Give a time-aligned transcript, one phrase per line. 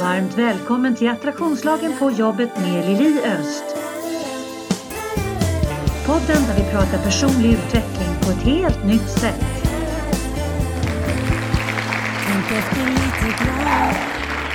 [0.00, 3.64] Varmt välkommen till Attraktionslagen på jobbet med Lili Öst.
[6.06, 9.44] Podden där vi pratar personlig utveckling på ett helt nytt sätt.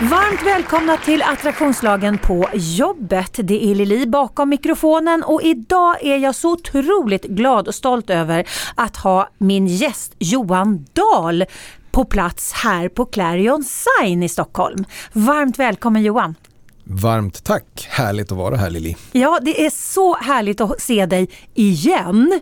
[0.02, 3.39] Varmt välkomna till Attraktionslagen på jobbet.
[3.44, 8.48] Det är Lili bakom mikrofonen och idag är jag så otroligt glad och stolt över
[8.75, 11.46] att ha min gäst Johan Dahl
[11.94, 14.86] på plats här på Clarion Sign i Stockholm.
[15.14, 16.36] Varmt välkommen Johan!
[16.84, 17.88] Varmt tack!
[17.89, 18.97] Härligt att vara här Lili.
[19.11, 22.39] Ja, det är så härligt att se dig igen.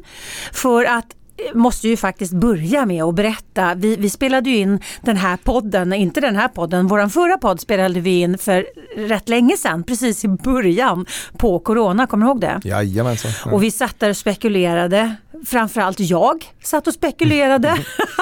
[0.54, 1.06] För att
[1.54, 3.73] måste ju faktiskt börja med att berätta.
[3.76, 7.59] Vi, vi spelade ju in den här podden, inte den här podden, vår förra podd
[7.59, 11.05] spelade vi in för rätt länge sedan, precis i början
[11.38, 12.62] på Corona, kommer du ihåg det?
[12.64, 13.31] Jajamensan.
[13.45, 13.52] Ja.
[13.52, 17.78] Och vi satt där och spekulerade, framförallt jag satt och spekulerade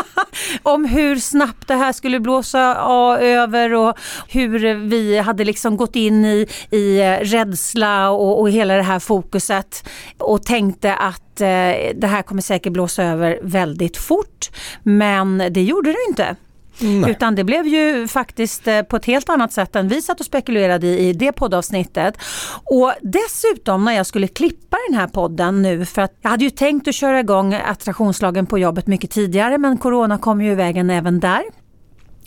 [0.64, 2.76] om hur snabbt det här skulle blåsa
[3.20, 3.98] över och
[4.28, 9.90] hur vi hade liksom gått in i, i rädsla och, och hela det här fokuset
[10.18, 14.50] och tänkte att eh, det här kommer säkert blåsa över väldigt fort.
[14.84, 16.36] Men det gjorde det inte.
[16.82, 17.12] Nej.
[17.12, 20.26] Utan det blev ju faktiskt eh, på ett helt annat sätt än vi satt och
[20.26, 22.18] spekulerade i, i det poddavsnittet.
[22.64, 26.50] Och dessutom när jag skulle klippa den här podden nu för att jag hade ju
[26.50, 30.90] tänkt att köra igång attraktionslagen på jobbet mycket tidigare men corona kom ju i vägen
[30.90, 31.44] även där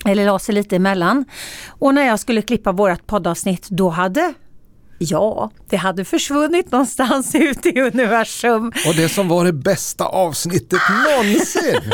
[0.05, 1.25] eller la sig lite emellan.
[1.69, 4.35] Och när jag skulle klippa vårt poddavsnitt då hade
[5.11, 8.73] Ja, det hade försvunnit någonstans ute i universum.
[8.87, 11.81] Och det som var det bästa avsnittet någonsin.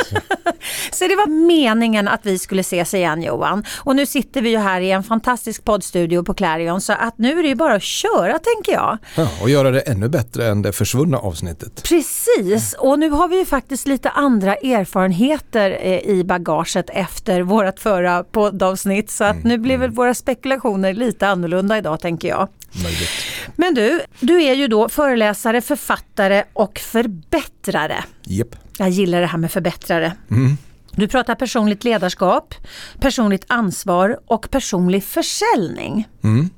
[0.92, 3.64] så det var meningen att vi skulle ses igen Johan.
[3.76, 7.38] Och nu sitter vi ju här i en fantastisk poddstudio på Clarion så att nu
[7.38, 8.98] är det ju bara att köra tänker jag.
[9.14, 11.82] Ja, och göra det ännu bättre än det försvunna avsnittet.
[11.88, 17.78] Precis, och nu har vi ju faktiskt lite andra erfarenheter eh, i bagaget efter vårt
[17.78, 19.48] förra poddavsnitt så att mm.
[19.48, 23.10] nu blir väl våra spekulationer lite annorlunda idag tänker jag möjligt.
[23.56, 28.04] Men du, du är ju då föreläsare, författare och förbättrare.
[28.26, 28.56] Yep.
[28.78, 30.12] Jag gillar det här med förbättrare.
[30.30, 30.56] Mm.
[30.90, 32.54] Du pratar personligt ledarskap,
[33.00, 36.08] personligt ansvar och personlig försäljning.
[36.22, 36.50] Mm.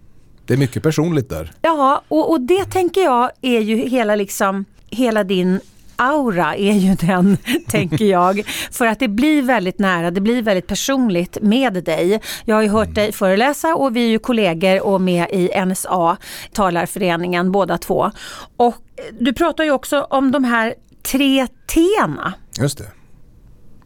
[0.47, 1.53] Det är mycket personligt där.
[1.63, 5.61] Ja, och, och det tänker jag är ju hela, liksom, hela din
[6.01, 7.37] aura är ju den,
[7.69, 8.43] tänker jag.
[8.71, 12.21] För att det blir väldigt nära, det blir väldigt personligt med dig.
[12.45, 16.17] Jag har ju hört dig föreläsa och vi är ju kollegor och med i NSA,
[16.53, 18.11] Talarföreningen båda två.
[18.57, 18.77] Och
[19.19, 22.33] du pratar ju också om de här tre T'na.
[22.59, 23.00] Just det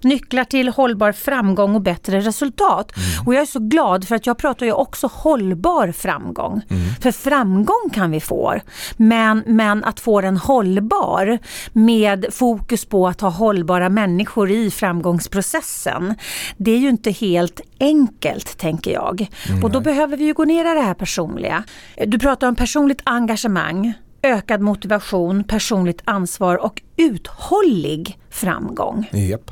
[0.04, 2.97] nycklar till hållbar framgång och bättre resultat.
[2.97, 3.26] Mm.
[3.26, 6.62] Och jag är så glad för att jag pratar ju också hållbar framgång.
[6.70, 6.82] Mm.
[7.00, 8.54] För framgång kan vi få,
[8.97, 11.38] men, men att få den hållbar
[11.72, 16.15] med fokus på att ha hållbara människor i framgångsprocessen.
[16.56, 19.31] Det är ju inte helt enkelt tänker jag.
[19.48, 19.65] Mm.
[19.65, 21.65] Och då behöver vi ju gå ner i det här personliga.
[22.06, 23.94] Du pratar om personligt engagemang
[24.25, 29.10] ökad motivation, personligt ansvar och uthållig framgång.
[29.12, 29.50] Yep.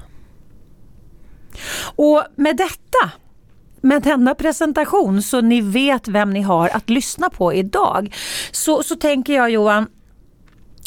[1.96, 3.10] Och med detta
[3.80, 8.14] med denna presentation så ni vet vem ni har att lyssna på idag.
[8.52, 9.86] Så, så tänker jag Johan,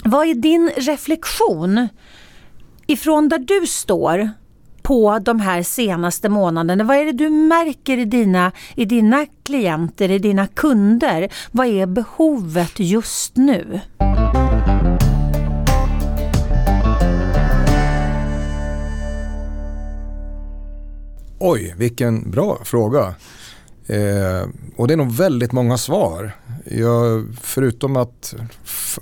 [0.03, 1.87] vad är din reflektion
[2.87, 4.29] ifrån där du står
[4.81, 6.83] på de här senaste månaderna?
[6.83, 11.29] Vad är det du märker i dina, i dina klienter, i dina kunder?
[11.51, 13.79] Vad är behovet just nu?
[21.47, 23.15] Oj, vilken bra fråga.
[23.87, 26.31] Eh, och det är nog väldigt många svar.
[26.65, 28.35] Jag, förutom att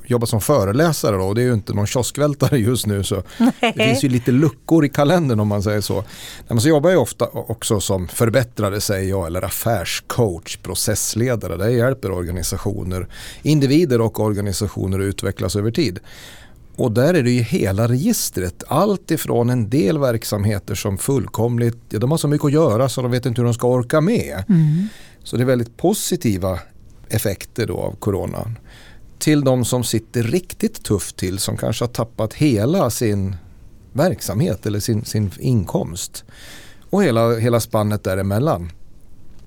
[0.06, 3.16] jobba som föreläsare då, och det är ju inte någon kioskvältare just nu så
[3.60, 6.04] det finns ju lite luckor i kalendern om man säger så.
[6.48, 11.74] Men så jobbar jag ofta också som förbättrare säger jag eller affärscoach, processledare där jag
[11.74, 13.08] hjälper organisationer,
[13.42, 16.00] individer och organisationer att utvecklas över tid.
[16.76, 18.64] Och där är det ju hela registret.
[18.68, 23.02] Allt ifrån en del verksamheter som fullkomligt, ja, de har så mycket att göra så
[23.02, 24.44] de vet inte hur de ska orka med.
[24.50, 24.88] Mm.
[25.24, 26.60] Så det är väldigt positiva
[27.10, 28.58] effekter då av coronan.
[29.20, 33.36] Till de som sitter riktigt tufft till som kanske har tappat hela sin
[33.94, 36.24] verksamhet eller sin, sin inkomst.
[36.90, 38.72] Och hela, hela spannet däremellan.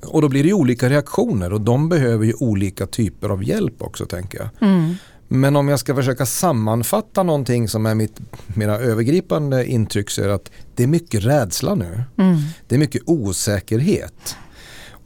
[0.07, 4.07] Och då blir det olika reaktioner och de behöver ju olika typer av hjälp också
[4.07, 4.69] tänker jag.
[4.69, 4.95] Mm.
[5.29, 10.29] Men om jag ska försöka sammanfatta någonting som är mitt mera övergripande intryck så är
[10.29, 12.03] det att det är mycket rädsla nu.
[12.19, 12.37] Mm.
[12.69, 14.37] Det är mycket osäkerhet.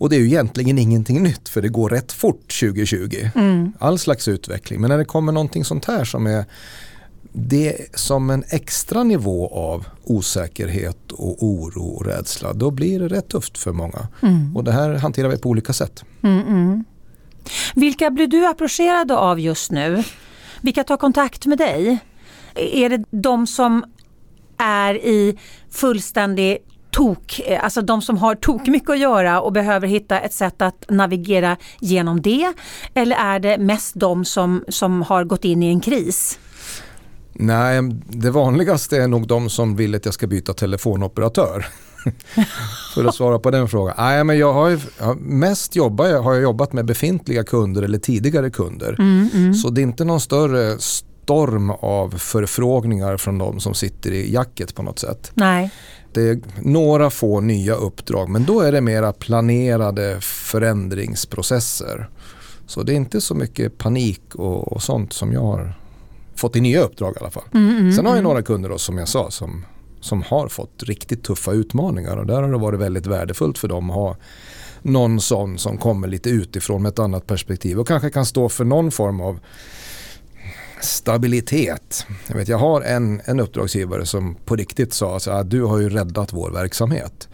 [0.01, 3.31] Och det är ju egentligen ingenting nytt för det går rätt fort 2020.
[3.35, 3.73] Mm.
[3.79, 4.81] All slags utveckling.
[4.81, 6.45] Men när det kommer någonting sånt här som är
[7.33, 12.53] det som en extra nivå av osäkerhet och oro och rädsla.
[12.53, 14.09] Då blir det rätt tufft för många.
[14.23, 14.57] Mm.
[14.57, 16.05] Och det här hanterar vi på olika sätt.
[16.23, 16.85] Mm, mm.
[17.75, 20.05] Vilka blir du approcherad av just nu?
[20.61, 21.99] Vilka tar kontakt med dig?
[22.55, 23.85] Är det de som
[24.59, 25.39] är i
[25.71, 26.59] fullständig
[26.91, 30.63] tok, eh, alltså de som har tok mycket att göra och behöver hitta ett sätt
[30.63, 32.53] att navigera genom det?
[32.95, 36.39] Eller är det mest de som, som har gått in i en kris?
[37.33, 41.67] Nej, det vanligaste är nog de som vill att jag ska byta telefonoperatör.
[42.95, 43.95] För att svara på den frågan.
[43.99, 44.79] Nej, men jag har ju,
[45.19, 48.97] mest jobbar, har jag jobbat med befintliga kunder eller tidigare kunder.
[48.99, 49.55] Mm, mm.
[49.55, 54.75] Så det är inte någon större storm av förfrågningar från de som sitter i jacket
[54.75, 55.31] på något sätt.
[55.35, 55.71] Nej.
[56.13, 62.09] Det är några få nya uppdrag men då är det mera planerade förändringsprocesser.
[62.67, 65.75] Så det är inte så mycket panik och, och sånt som jag har
[66.35, 67.45] fått i nya uppdrag i alla fall.
[67.55, 68.29] Mm, mm, Sen har jag mm.
[68.29, 69.65] några kunder då, som jag sa som,
[70.01, 73.91] som har fått riktigt tuffa utmaningar och där har det varit väldigt värdefullt för dem
[73.91, 74.17] att ha
[74.83, 78.65] någon sån som kommer lite utifrån med ett annat perspektiv och kanske kan stå för
[78.65, 79.41] någon form av
[80.81, 82.07] stabilitet.
[82.27, 85.89] Jag, vet, jag har en, en uppdragsgivare som på riktigt sa att du har ju
[85.89, 87.29] räddat vår verksamhet.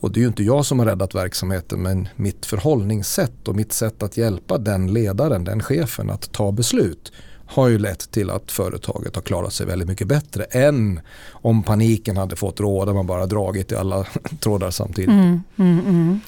[0.00, 3.72] Och det är ju inte jag som har räddat verksamheten men mitt förhållningssätt och mitt
[3.72, 7.12] sätt att hjälpa den ledaren, den chefen att ta beslut
[7.54, 12.16] har ju lett till att företaget har klarat sig väldigt mycket bättre än om paniken
[12.16, 14.06] hade fått råda man bara dragit i alla
[14.40, 15.10] trådar samtidigt.
[15.10, 16.20] Mm, mm, mm.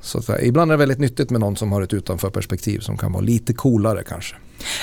[0.00, 3.12] Så att, ibland är det väldigt nyttigt med någon som har ett utanförperspektiv som kan
[3.12, 4.36] vara lite coolare kanske.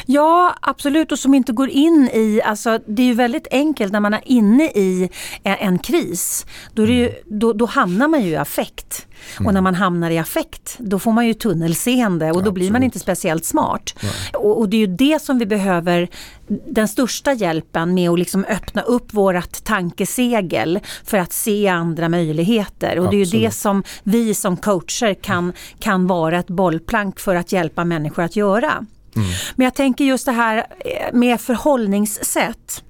[0.05, 3.99] Ja absolut och som inte går in i, alltså det är ju väldigt enkelt när
[3.99, 5.09] man är inne i
[5.43, 6.45] en, kris.
[6.73, 9.07] Då, ju, då, då, hamnar man ju i affekt.
[9.37, 9.47] Mm.
[9.47, 12.83] Och när man hamnar i affekt då får man ju tunnelseende och då blir man
[12.83, 13.95] inte speciellt smart.
[14.33, 16.09] Och, och, det är ju det som vi behöver
[16.47, 22.99] den största hjälpen med att liksom öppna upp vårat tankesegel för att se andra möjligheter.
[22.99, 23.31] Och absolut.
[23.31, 27.51] det är ju det som vi som coacher kan, kan vara ett bollplank för att
[27.51, 28.85] hjälpa människor att göra.
[29.17, 29.29] Mm.
[29.55, 32.83] Men jag tänker just det här eh, med förhållningssätt.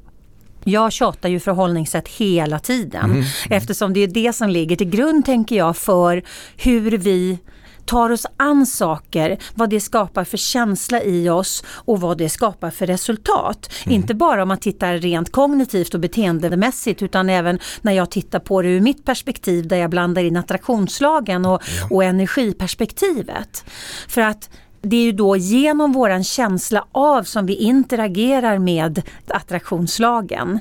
[0.64, 3.24] Jag tjatar ju förhållningssätt hela tiden mm.
[3.50, 6.24] eftersom det är det som ligger till grund tänker jag för
[6.58, 7.40] hur vi
[7.88, 12.72] tar oss an saker, vad det skapar för känsla i oss och vad det skapar
[12.72, 13.72] för resultat.
[13.86, 13.96] Mm.
[13.96, 18.62] Inte bara om man tittar rent kognitivt och beteendemässigt utan även när jag tittar på
[18.62, 21.88] det ur mitt perspektiv där jag blandar in attraktionslagen och, ja.
[21.90, 23.66] och energiperspektivet.
[24.08, 24.50] För att
[24.90, 30.60] det är ju då genom våran känsla av som vi interagerar med attraktionslagen.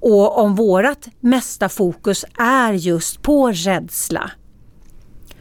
[0.00, 4.30] Och om vårat mesta fokus är just på rädsla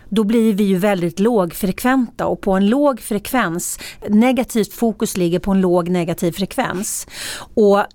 [0.10, 5.52] då blir vi ju väldigt lågfrekventa och på en låg frekvens, negativt fokus ligger på
[5.52, 7.08] en låg negativ frekvens.
[7.54, 7.86] Och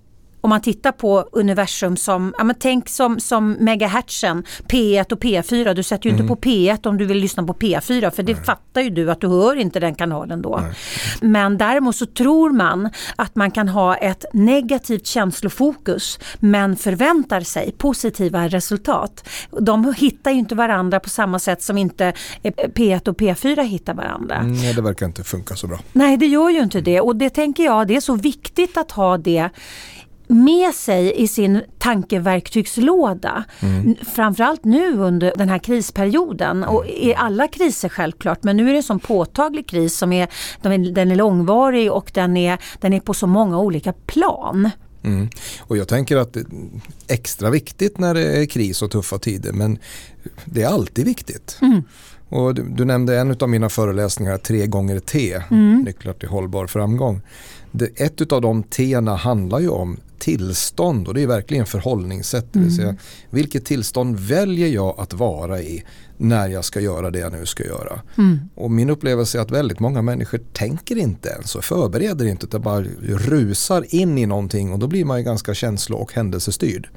[0.43, 5.75] om man tittar på universum som, ja men tänk som, som megahertzen, P1 och P4.
[5.75, 6.23] Du sätter ju mm.
[6.23, 8.45] inte på P1 om du vill lyssna på P4 för det Nej.
[8.45, 10.61] fattar ju du att du hör inte den kanalen då.
[10.63, 10.75] Nej.
[11.21, 17.73] Men däremot så tror man att man kan ha ett negativt känslofokus men förväntar sig
[17.79, 19.29] positiva resultat.
[19.61, 22.13] De hittar ju inte varandra på samma sätt som inte
[22.43, 24.37] P1 och P4 hittar varandra.
[24.37, 25.79] Mm, nej, det verkar inte funka så bra.
[25.93, 28.91] Nej, det gör ju inte det och det tänker jag, det är så viktigt att
[28.91, 29.51] ha det
[30.33, 33.45] med sig i sin tankeverktygslåda.
[33.61, 33.97] Mm.
[34.15, 38.79] Framförallt nu under den här krisperioden och i alla kriser självklart men nu är det
[38.79, 40.29] en sån påtaglig kris som är,
[40.93, 44.71] den är långvarig och den är, den är på så många olika plan.
[45.05, 45.29] Mm.
[45.61, 46.47] Och jag tänker att det är
[47.09, 49.79] extra viktigt när det är kris och tuffa tider men
[50.45, 51.59] det är alltid viktigt.
[51.63, 51.83] Mm.
[52.29, 55.83] Och du, du, nämnde en av mina föreläsningar, tre gånger T, mm.
[55.83, 57.21] nycklar till hållbar framgång.
[57.71, 62.53] Det, ett av de T handlar ju om tillstånd och det är verkligen förhållningssätt.
[62.53, 62.77] Det vill mm.
[62.77, 62.97] säga,
[63.31, 65.85] vilket tillstånd väljer jag att vara i
[66.17, 68.01] när jag ska göra det jag nu ska göra.
[68.19, 68.41] Mm.
[68.55, 72.63] Och min upplevelse är att väldigt många människor tänker inte ens och förbereder inte utan
[72.63, 76.89] bara rusar in i någonting och då blir man ju ganska känslo och händelsestyrd.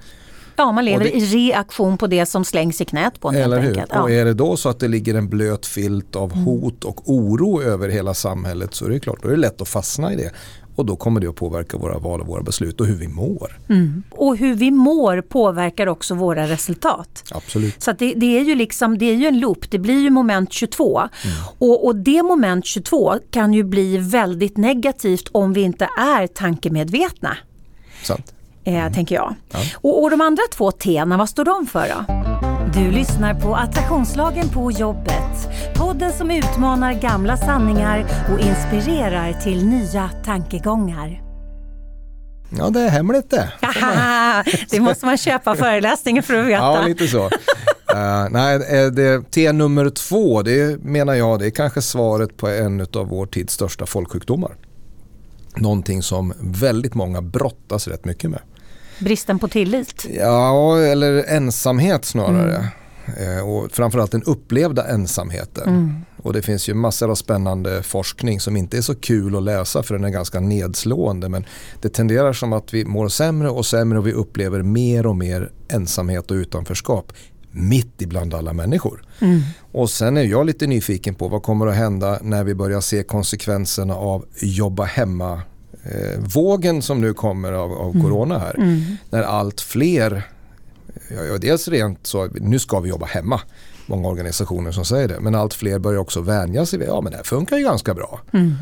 [0.55, 3.59] Ja, man lever det, i reaktion på det som slängs i knät på en Eller
[3.59, 3.83] hur?
[3.89, 4.01] Ja.
[4.01, 6.45] Och är det då så att det ligger en blöt filt av mm.
[6.45, 9.67] hot och oro över hela samhället så är det klart, då är det lätt att
[9.67, 10.31] fastna i det.
[10.75, 13.59] Och då kommer det att påverka våra val och våra beslut och hur vi mår.
[13.69, 14.03] Mm.
[14.11, 17.23] Och hur vi mår påverkar också våra resultat.
[17.31, 17.83] Absolut.
[17.83, 20.53] Så det, det, är ju liksom, det är ju en loop, det blir ju moment
[20.53, 20.99] 22.
[20.99, 21.35] Mm.
[21.57, 27.37] Och, och det moment 22 kan ju bli väldigt negativt om vi inte är tankemedvetna.
[28.03, 28.33] Sant.
[28.63, 28.93] Eh, mm.
[28.93, 29.35] Tänker jag.
[29.51, 29.59] Ja.
[29.75, 32.25] Och, och de andra två T, vad står de för då?
[32.73, 35.24] Du lyssnar på Attraktionslagen på jobbet.
[35.75, 41.21] Podden som utmanar gamla sanningar och inspirerar till nya tankegångar.
[42.57, 43.51] Ja, det är hemligt det.
[44.69, 46.63] det måste man köpa föreläsningen för att veta.
[46.63, 47.25] Ja, lite så.
[47.25, 52.47] uh, nej, eh, det, T nummer två, det menar jag, det är kanske svaret på
[52.47, 54.55] en av vår tids största folksjukdomar.
[55.55, 58.41] Någonting som väldigt många brottas rätt mycket med.
[58.99, 60.05] Bristen på tillit?
[60.09, 62.55] Ja, eller ensamhet snarare.
[62.55, 62.67] Mm.
[63.17, 65.69] Eh, och framförallt den upplevda ensamheten.
[65.69, 66.05] Mm.
[66.23, 69.83] Och det finns ju massor av spännande forskning som inte är så kul att läsa
[69.83, 71.29] för den är ganska nedslående.
[71.29, 71.45] Men
[71.81, 75.51] det tenderar som att vi mår sämre och sämre och vi upplever mer och mer
[75.67, 77.13] ensamhet och utanförskap
[77.51, 79.03] mitt ibland alla människor.
[79.19, 79.41] Mm.
[79.71, 83.03] Och sen är jag lite nyfiken på vad kommer att hända när vi börjar se
[83.03, 85.41] konsekvenserna av jobba hemma
[85.83, 88.03] eh, vågen som nu kommer av, av mm.
[88.03, 88.55] corona här.
[88.55, 88.81] Mm.
[89.09, 90.23] När allt fler
[91.09, 93.41] ja, dels rent så, nu ska vi jobba hemma.
[93.85, 95.19] Många organisationer som säger det.
[95.19, 97.93] Men allt fler börjar också vänja sig vid, ja men det här funkar ju ganska
[97.93, 98.21] bra.
[98.33, 98.53] Mm.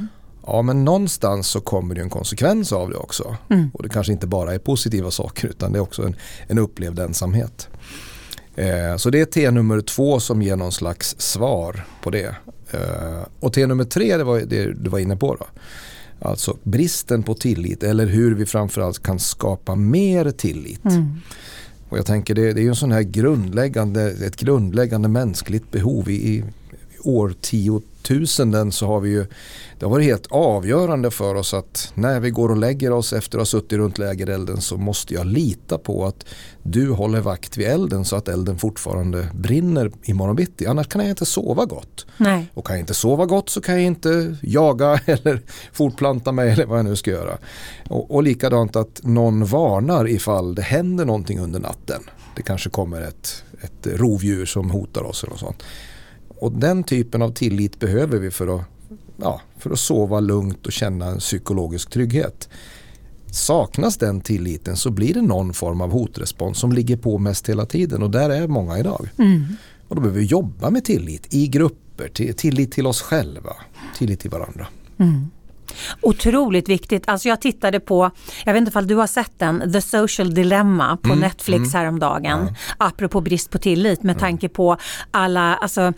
[0.46, 3.36] Ja men någonstans så kommer det en konsekvens av det också.
[3.50, 3.72] Mm.
[3.74, 6.16] Och det kanske inte bara är positiva saker utan det är också en,
[6.48, 7.68] en upplevd ensamhet.
[8.56, 12.36] Eh, så det är T nummer två som ger någon slags svar på det.
[12.72, 15.46] Eh, och T nummer tre, det var det du var inne på då.
[16.20, 20.86] Alltså bristen på tillit eller hur vi framförallt kan skapa mer tillit.
[20.86, 21.22] Mm.
[21.94, 26.10] Och jag tänker det, det är ju en sån här grundläggande, ett grundläggande mänskligt behov.
[26.10, 26.44] I, i
[28.04, 29.26] årtiotusenden så har vi ju,
[29.80, 33.38] det har varit helt avgörande för oss att när vi går och lägger oss efter
[33.38, 36.26] att ha suttit runt lägerelden så måste jag lita på att
[36.64, 40.66] du håller vakt vid elden så att elden fortfarande brinner imorgon bitti.
[40.66, 42.06] Annars kan jag inte sova gott.
[42.18, 42.52] Nej.
[42.54, 45.42] Och kan jag inte sova gott så kan jag inte jaga eller
[45.74, 47.38] fortplanta mig eller vad jag nu ska göra.
[47.90, 52.04] Och, och likadant att någon varnar ifall det händer någonting under natten.
[52.36, 55.64] Det kanske kommer ett, ett rovdjur som hotar oss eller något sånt.
[56.44, 58.62] Och den typen av tillit behöver vi för att,
[59.18, 62.50] ja, för att sova lugnt och känna en psykologisk trygghet.
[63.32, 67.66] Saknas den tilliten så blir det någon form av hotrespons som ligger på mest hela
[67.66, 69.10] tiden och där är många idag.
[69.18, 69.44] Mm.
[69.88, 73.56] Och då behöver vi jobba med tillit i grupper, tillit till oss själva,
[73.98, 74.68] tillit till varandra.
[74.98, 75.28] Mm.
[76.02, 77.04] Otroligt viktigt.
[77.10, 78.12] Alltså jag tittade på,
[78.46, 81.72] jag vet inte om du har sett den, The Social Dilemma på mm, Netflix mm.
[81.74, 82.48] häromdagen.
[82.48, 82.56] Ja.
[82.78, 84.78] Apropå brist på tillit med tanke på
[85.12, 85.94] alla, alltså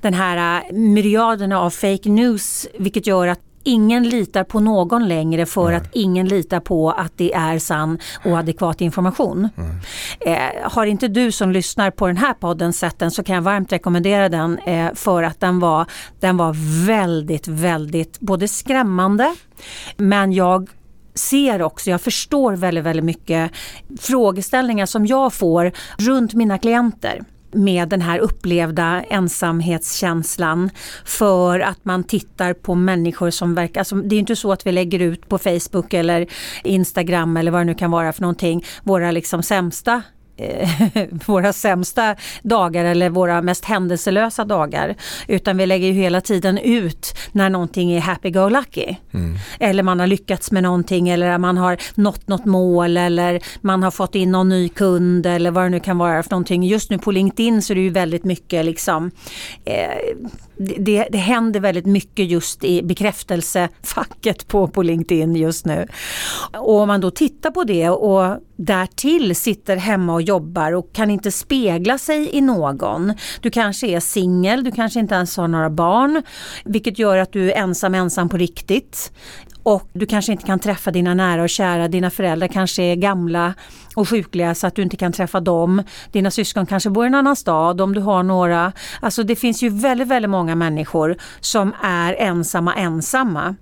[0.00, 5.46] den här äh, myriaderna av fake news vilket gör att ingen litar på någon längre
[5.46, 5.74] för Nej.
[5.74, 9.48] att ingen litar på att det är sann och adekvat information.
[10.20, 13.42] Eh, har inte du som lyssnar på den här podden sett den så kan jag
[13.42, 15.86] varmt rekommendera den eh, för att den var,
[16.20, 16.52] den var
[16.86, 19.34] väldigt, väldigt både skrämmande
[19.96, 20.68] men jag
[21.14, 23.52] ser också, jag förstår väldigt, väldigt mycket
[24.00, 27.22] frågeställningar som jag får runt mina klienter
[27.52, 30.70] med den här upplevda ensamhetskänslan
[31.04, 34.72] för att man tittar på människor som verkar, alltså det är inte så att vi
[34.72, 36.26] lägger ut på Facebook eller
[36.64, 40.02] Instagram eller vad det nu kan vara för någonting, våra liksom sämsta
[41.26, 44.94] våra sämsta dagar eller våra mest händelselösa dagar.
[45.28, 48.96] Utan vi lägger ju hela tiden ut när någonting är happy-go-lucky.
[49.14, 49.38] Mm.
[49.60, 53.90] Eller man har lyckats med någonting eller man har nått något mål eller man har
[53.90, 56.64] fått in någon ny kund eller vad det nu kan vara för någonting.
[56.64, 59.10] Just nu på LinkedIn så är det ju väldigt mycket liksom
[59.64, 60.16] eh,
[60.78, 65.86] det, det händer väldigt mycket just i bekräftelsefacket på, på LinkedIn just nu.
[66.52, 71.10] Och om man då tittar på det och därtill sitter hemma och jobbar och kan
[71.10, 73.14] inte spegla sig i någon.
[73.40, 76.22] Du kanske är singel, du kanske inte ens har några barn,
[76.64, 79.12] vilket gör att du är ensam ensam på riktigt
[79.62, 81.88] och du kanske inte kan träffa dina nära och kära.
[81.88, 83.54] Dina föräldrar kanske är gamla
[83.94, 85.82] och sjukliga så att du inte kan träffa dem.
[86.12, 88.72] Dina syskon kanske bor i en annan stad om du har några.
[89.00, 93.54] Alltså det finns ju väldigt, väldigt många människor som är ensamma ensamma.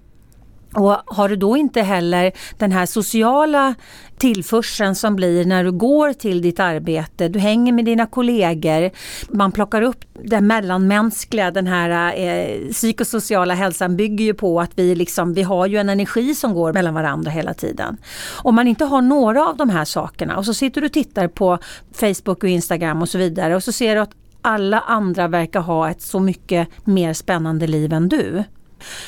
[0.75, 3.75] Och har du då inte heller den här sociala
[4.19, 8.91] tillförseln som blir när du går till ditt arbete, du hänger med dina kollegor,
[9.29, 14.95] man plockar upp det mellanmänskliga, den här eh, psykosociala hälsan bygger ju på att vi,
[14.95, 17.97] liksom, vi har ju en energi som går mellan varandra hela tiden.
[18.43, 21.29] Om man inte har några av de här sakerna och så sitter du och tittar
[21.29, 21.59] på
[21.93, 24.11] Facebook och Instagram och så vidare och så ser du att
[24.43, 28.45] alla andra verkar ha ett så mycket mer spännande liv än du.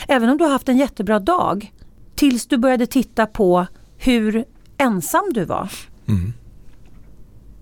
[0.09, 1.73] Även om du har haft en jättebra dag
[2.15, 4.45] tills du började titta på hur
[4.79, 5.71] ensam du var.
[6.09, 6.33] Mm.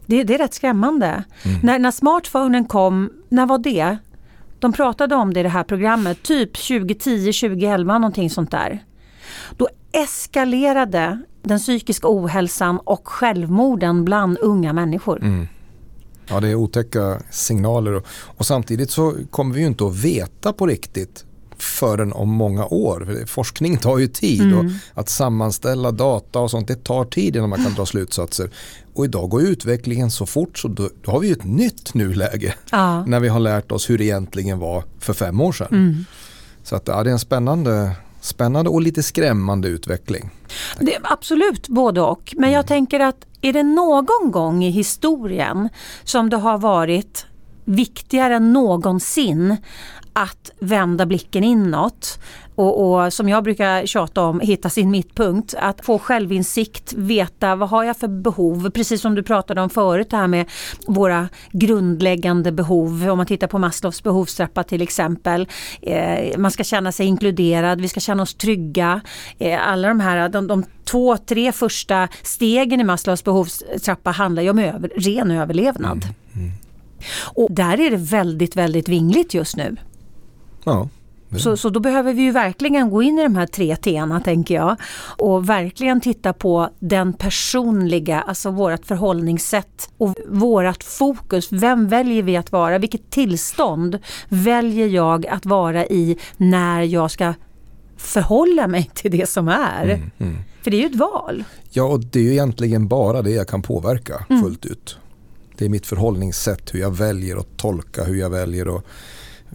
[0.07, 1.25] Det, det, är rätt skrämmande.
[1.43, 1.61] Mm.
[1.62, 3.97] När, när smartphonen kom, när var det?
[4.59, 8.85] De pratade om det i det här programmet, typ 2010, 2011 någonting sånt där.
[9.57, 15.23] Då eskalerade den psykiska ohälsan och självmorden bland unga människor.
[15.23, 15.49] Mm.
[16.29, 20.52] Ja, det är otäcka signaler och, och, samtidigt så kommer vi ju inte att veta
[20.52, 21.25] på riktigt
[21.62, 23.05] förrän om många år.
[23.07, 24.59] För forskning tar ju tid Mm.
[24.59, 24.64] och
[25.00, 28.50] att sammanställa data och sånt det tar tid innan man kan dra slutsatser.
[28.95, 32.55] Och idag går utvecklingen så fort så då, då har vi ju ett nytt nuläge
[32.71, 33.05] Ja.
[33.07, 35.69] när vi har lärt oss hur det egentligen var för fem år sedan.
[35.71, 36.05] Mm.
[36.64, 37.90] Så att, ja, det är en spännande,
[38.21, 40.31] spännande och lite skrämmande utveckling.
[40.81, 42.35] Det, absolut både och.
[42.38, 45.69] Men jag tänker att är det någon gång i historien
[46.05, 47.26] som det har varit
[47.64, 49.57] viktigare än någonsin
[50.12, 52.19] att vända blicken inåt
[52.61, 55.55] och, och som jag brukar tjata om, hitta sin mittpunkt.
[55.59, 58.71] Att få självinsikt, veta vad har jag för behov?
[58.71, 60.47] Precis som du pratade om förut det här med
[60.87, 63.09] våra grundläggande behov.
[63.11, 65.49] Om man tittar på Maslows behovstrappa till exempel.
[65.83, 69.00] Eh, man ska känna sig inkluderad, vi ska känna oss trygga.
[69.38, 74.50] Eh, alla de här, de, de två, tre första stegen i Maslows behovstrappa handlar ju
[74.50, 76.05] om över, ren överlevnad.
[77.35, 79.76] Och där är det väldigt, väldigt vingligt just nu.
[80.64, 80.88] Ja,
[81.38, 84.55] Så, så då behöver vi ju verkligen gå in i de här tre T'na tänker
[84.55, 84.76] jag.
[85.19, 91.52] Och verkligen titta på den personliga, alltså vårt förhållningssätt och vårt fokus.
[91.52, 92.79] Vem väljer vi att vara?
[92.79, 93.99] Vilket tillstånd
[94.29, 97.35] väljer jag att vara i när jag ska
[97.97, 99.85] förhålla mig till det som är?
[99.85, 100.37] Mm, mm.
[100.62, 101.45] För det är ju ett val.
[101.71, 104.43] Ja, och det är ju egentligen bara det jag kan påverka Mm.
[104.43, 104.97] fullt ut.
[105.59, 108.85] Det är mitt förhållningssätt, hur jag väljer att tolka, hur jag väljer att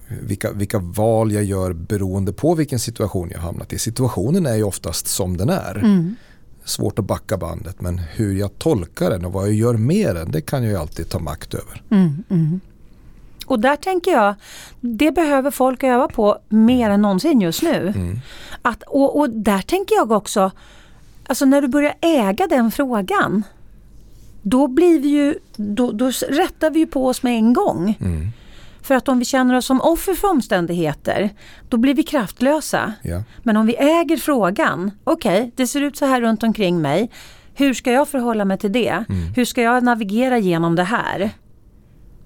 [0.08, 3.80] vilka, vilka val jag gör beroende på vilken situation jag hamnat i.
[3.80, 5.76] Situationen är ju oftast som den är.
[5.76, 6.16] Mm.
[6.64, 10.32] Svårt att backa bandet men hur jag tolkar den och vad jag gör med den
[10.32, 11.84] det kan jag ju alltid ta makt över.
[11.90, 12.60] Mm, mm.
[13.46, 14.36] Och där tänker jag,
[14.80, 17.94] det behöver folk öva på mer än någonsin just nu.
[17.96, 18.20] Mm.
[18.62, 20.52] Att, och, och där tänker jag också,
[21.28, 23.44] alltså när du börjar äga den frågan,
[24.42, 27.98] då, blir vi ju, då, då rättar vi ju på oss med en gång.
[28.02, 28.32] Mm.
[28.86, 31.30] För att om vi känner oss som offer för omständigheter,
[31.70, 32.94] då blir vi kraftlösa.
[33.04, 33.24] Ja.
[33.44, 37.12] Men om vi äger frågan, okej, det ser ut så här runt omkring mig.
[37.54, 39.06] Hur ska jag förhålla mig till det?
[39.10, 39.34] Mm.
[39.36, 41.30] Hur ska jag navigera genom det här?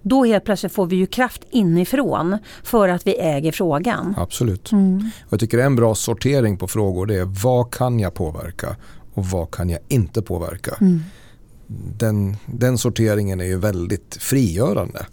[0.01, 4.15] Då helt plötsligt får vi ju kraft inifrån för att vi äger frågan.
[4.17, 4.71] Absolut.
[4.71, 5.11] Mm.
[5.25, 8.75] Och jag tycker en bra sortering på frågor det är vad kan jag påverka
[9.13, 10.75] och vad kan jag inte påverka.
[10.81, 11.01] Mm.
[11.97, 15.05] Den, den sorteringen är ju väldigt frigörande.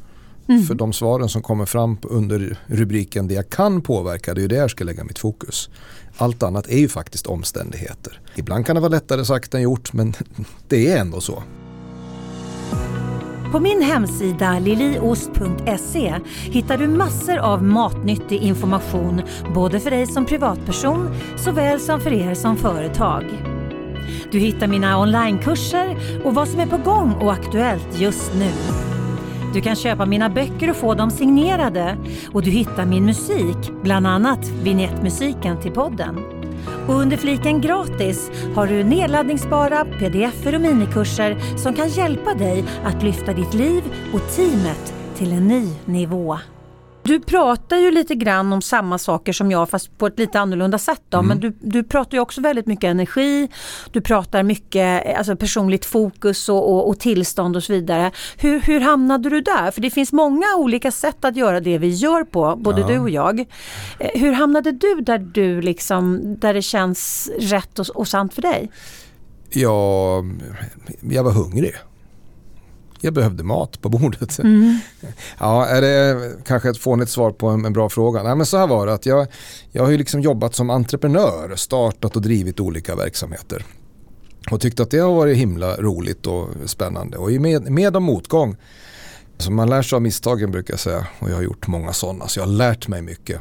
[0.49, 0.63] Mm.
[0.63, 4.49] För de svaren som kommer fram under rubriken det jag kan påverka, det är ju
[4.49, 5.71] där jag ska lägga mitt fokus.
[6.17, 8.21] Allt annat är ju faktiskt omständigheter.
[8.35, 10.15] Ibland kan det vara lättare sagt än gjort men
[10.69, 11.43] det är ändå så.
[13.53, 16.15] På min hemsida liliost.se
[16.51, 19.23] hittar du massor av matnyttig information
[19.55, 23.25] både för dig som privatperson såväl som för er som företag.
[24.31, 28.53] Du hittar mina onlinekurser och vad som är på gång och aktuellt just nu.
[29.57, 31.97] Du kan köpa mina böcker och få dem signerade
[32.33, 36.16] och du hittar min musik, bland annat vignettmusiken till podden.
[36.88, 43.03] Och under fliken gratis har du nedladdningsbara pdf och minikurser som kan hjälpa dig att
[43.03, 43.83] lyfta ditt liv
[44.14, 46.38] och teamet till en ny nivå.
[47.07, 50.79] Du pratar ju lite grann om samma saker som jag fast på ett lite annorlunda
[50.79, 51.03] sätt.
[51.09, 51.23] Då.
[51.23, 53.49] Men du, du pratar ju också väldigt mycket energi,
[53.92, 58.11] du pratar mycket alltså personligt fokus och, och, och tillstånd och så vidare.
[58.37, 59.71] Hur, hur hamnade du där?
[59.71, 62.87] För det finns många olika sätt att göra det vi gör på, både Ja.
[62.87, 63.40] du och jag.
[63.99, 68.42] Eh, Hur hamnade du där du liksom, där det känns rätt och, och sant för
[68.42, 68.71] dig?
[69.51, 70.40] Jag,
[71.11, 71.75] jag var hungrig.
[73.07, 74.38] Jag behövde mat på bordet.
[74.38, 74.79] Mm.
[75.38, 78.23] Ja, är det kanske ett fånigt svar på en, en bra fråga?
[78.23, 79.27] Nej, men så här var det att jag,
[79.73, 83.64] jag har ju liksom jobbat som entreprenör, startat och drivit olika verksamheter.
[84.51, 87.16] Och tyckte att det har varit himla roligt och spännande.
[87.16, 88.57] Och med, med och motgång,
[89.38, 91.07] så man lär sig av misstagen brukar jag säga.
[91.19, 93.40] Och jag har gjort många sådana, så jag har lärt mig mycket.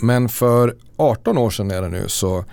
[0.00, 2.44] Men för 18 år sedan är det nu så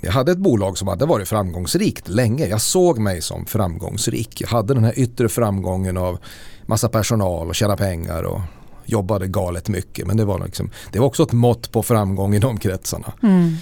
[0.00, 2.46] jag hade ett bolag som hade varit framgångsrikt länge.
[2.46, 4.40] Jag såg mig som framgångsrik.
[4.40, 6.18] Jag hade den här yttre framgången av
[6.66, 8.40] massa personal och tjäna pengar och
[8.84, 10.06] jobbade galet mycket.
[10.06, 13.12] Men det var, liksom, det var också ett mått på framgång i de kretsarna.
[13.22, 13.56] Mm.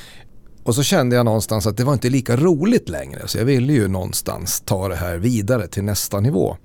[0.63, 3.29] Och så kände jag någonstans att det var inte lika roligt längre.
[3.29, 6.57] Så jag ville ju någonstans ta det här vidare till nästa nivå.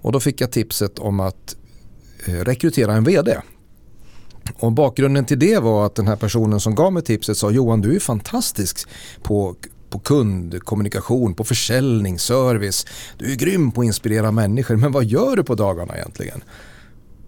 [0.00, 1.56] Och då fick jag tipset om att
[2.26, 3.36] eh, rekrytera en vd.
[4.58, 7.80] Och bakgrunden till det var att den här personen som gav mig tipset sa Johan
[7.80, 8.88] du är fantastisk
[9.22, 9.54] på,
[9.90, 12.86] på kundkommunikation, på försäljning, service.
[13.18, 16.42] Du är grym på att inspirera människor men vad gör du på dagarna egentligen?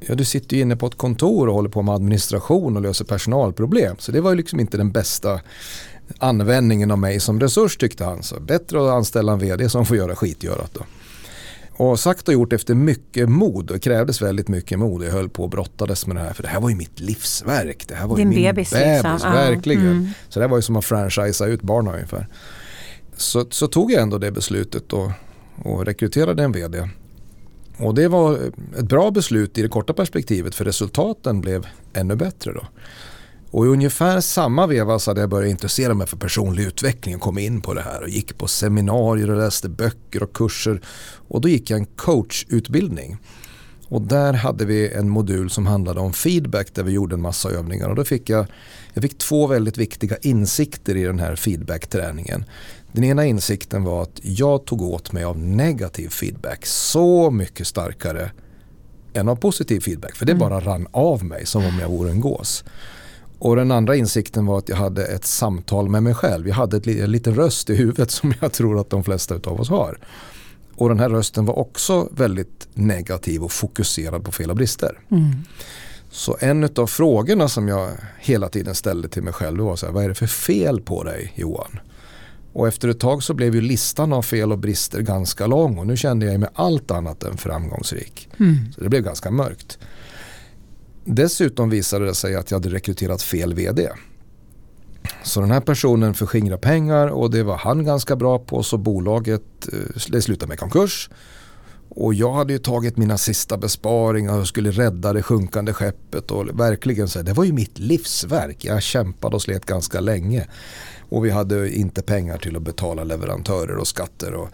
[0.00, 3.04] Ja, du sitter ju inne på ett kontor och håller på med administration och löser
[3.04, 3.96] personalproblem.
[3.98, 5.40] Så det var ju liksom inte den bästa
[6.18, 8.22] användningen av mig som resurs tyckte han.
[8.22, 10.80] Så bättre att anställa en vd som får göra skitgörat då.
[11.78, 13.66] Och sagt och gjort efter mycket mod.
[13.66, 15.04] Det krävdes väldigt mycket mod.
[15.04, 16.32] Jag höll på och brottades med det här.
[16.32, 17.84] För det här var ju mitt livsverk.
[17.88, 19.02] Det här var Din ju min bebis, bebis.
[19.02, 19.32] liksom.
[19.32, 19.86] Verkligen.
[19.86, 20.08] Mm.
[20.28, 22.28] Så det var ju som att franchisea ut barnen ungefär.
[23.16, 25.10] Så, så tog jag ändå det beslutet och,
[25.62, 26.88] och rekryterade en vd.
[27.78, 28.38] Och det var
[28.78, 32.66] ett bra beslut i det korta perspektivet för resultaten blev ännu bättre då.
[33.50, 37.20] Och i ungefär samma veva så hade jag börjat intressera mig för personlig utveckling och
[37.20, 40.80] kom in på det här och gick på seminarier och läste böcker och kurser.
[41.28, 43.18] Och då gick jag en coachutbildning.
[43.88, 47.50] Och där hade vi en modul som handlade om feedback där vi gjorde en massa
[47.50, 47.88] övningar.
[47.88, 48.46] Och då fick jag,
[48.94, 52.44] jag fick två väldigt viktiga insikter i den här feedbackträningen.
[52.92, 58.30] Den ena insikten var att jag tog åt mig av negativ feedback så mycket starkare
[59.12, 60.16] än av positiv feedback.
[60.16, 62.64] För det bara rann av mig som om jag vore en gås.
[63.38, 66.48] Och den andra insikten var att jag hade ett samtal med mig själv.
[66.48, 69.60] Jag hade ett, en liten röst i huvudet som jag tror att de flesta av
[69.60, 69.98] oss har.
[70.74, 74.98] Och den här rösten var också väldigt negativ och fokuserad på fel och brister.
[75.10, 75.32] Mm.
[76.10, 79.92] Så en av frågorna som jag hela tiden ställde till mig själv var så här,
[79.92, 81.78] vad är det för fel på dig Johan?
[82.52, 85.86] Och efter ett tag så blev ju listan av fel och brister ganska lång och
[85.86, 88.28] nu kände jag mig allt annat än framgångsrik.
[88.40, 88.72] Mm.
[88.74, 89.78] Så det blev ganska mörkt.
[91.06, 93.88] Dessutom visade det sig att jag hade rekryterat fel vd.
[95.24, 99.42] Så den här personen förskingrade pengar och det var han ganska bra på så bolaget
[99.72, 101.10] eh, det slutade med konkurs.
[101.88, 106.60] Och jag hade ju tagit mina sista besparingar och skulle rädda det sjunkande skeppet och
[106.60, 108.64] verkligen så här, det var ju mitt livsverk.
[108.64, 110.46] Jag kämpade och slet ganska länge.
[111.08, 114.48] Och vi hade inte pengar till att betala leverantörer och skatter och,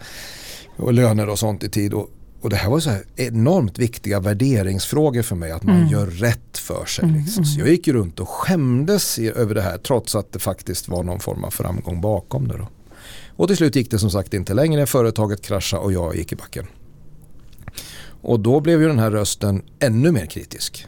[0.77, 1.93] och löner och sånt i tid.
[1.93, 2.09] Och,
[2.43, 5.87] och det här var så här enormt viktiga värderingsfrågor för mig, att man Mm.
[5.89, 7.03] gör rätt för sig.
[7.05, 7.45] Mm, Liksom.
[7.45, 11.03] Så jag gick runt och skämdes i, över det här trots att det faktiskt var
[11.03, 12.57] någon form av framgång bakom det.
[12.57, 12.67] Då.
[13.35, 16.35] Och till slut gick det som sagt inte längre, företaget kraschade och jag gick i
[16.35, 16.65] backen.
[18.21, 20.87] Och då blev ju den här rösten ännu mer kritisk.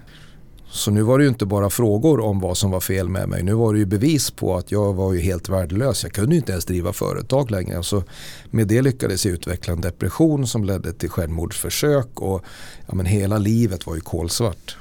[0.76, 3.44] Så nu var det ju inte bara frågor om vad som var fel med mig.
[3.44, 6.04] Nu var det ju bevis på att jag var ju helt värdelös.
[6.04, 7.84] Jag kunde ju inte ens driva företag längre.
[7.84, 8.04] Så
[8.52, 12.22] med det lyckades jag utveckla en depression som ledde till självmordsförsök.
[12.22, 12.44] Och
[12.88, 14.78] ja, men hela livet var ju kolsvart.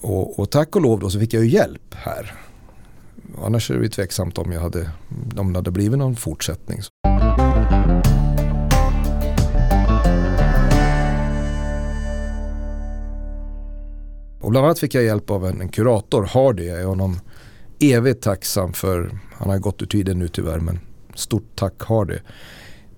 [0.00, 2.34] Och, och tack och lov då så fick jag ju hjälp här.
[3.44, 4.90] Annars är det ju tveksamt om, jag hade,
[5.36, 6.78] om det hade blivit någon fortsättning.
[14.48, 16.64] Och bland annat fick jag hjälp av en, en kurator, Hardy.
[16.66, 17.20] Jag är honom
[17.80, 20.80] evigt tacksam för, han har gått ur tiden nu tyvärr, men
[21.14, 22.18] stort tack Hardy.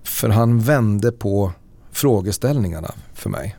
[0.03, 1.51] För han vände på
[1.91, 3.55] frågeställningarna för mig.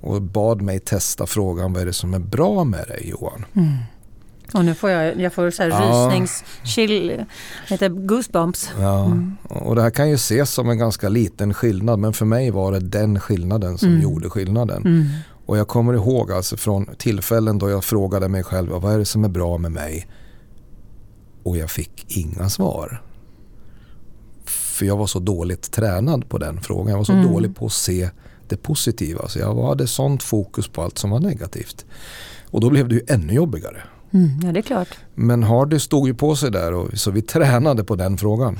[0.00, 3.44] Och bad mig testa frågan, vad är det som är bra med dig Johan?
[3.56, 3.68] Mm.
[4.54, 5.76] Och nu får jag, jag får så här Ja.
[6.08, 7.24] rysnings, chill,
[7.68, 8.70] heter goosebumps.
[8.80, 9.36] Ja, Mm.
[9.42, 12.72] och det här kan ju ses som en ganska liten skillnad men för mig var
[12.72, 14.00] det den skillnaden som Mm.
[14.02, 14.82] gjorde skillnaden.
[14.86, 15.06] Mm.
[15.46, 19.04] Och jag kommer ihåg alltså från tillfällen då jag frågade mig själv vad är det
[19.04, 20.06] som är bra med mig?
[21.42, 23.02] Och jag fick inga svar.
[24.44, 26.90] För jag var så dåligt tränad på den frågan.
[26.90, 27.32] Jag var så Mm.
[27.32, 28.10] dålig på att se
[28.48, 29.28] det positiva.
[29.28, 31.86] Så jag hade sånt fokus på allt som var negativt.
[32.50, 33.82] Och då blev det ju ännu jobbigare.
[34.10, 34.28] Mm.
[34.42, 34.88] Ja, det är klart.
[35.14, 38.58] Men Hardy stod ju på sig där och, så vi tränade på den frågan.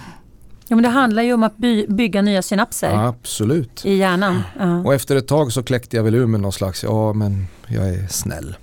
[0.69, 3.85] Ja, men det handlar ju om att by, bygga nya synapser Absolut.
[3.85, 4.43] i hjärnan.
[4.59, 4.79] Ja.
[4.81, 7.89] Och efter ett tag så kläckte jag väl ur med någon slags, ja men jag
[7.89, 8.57] är snäll.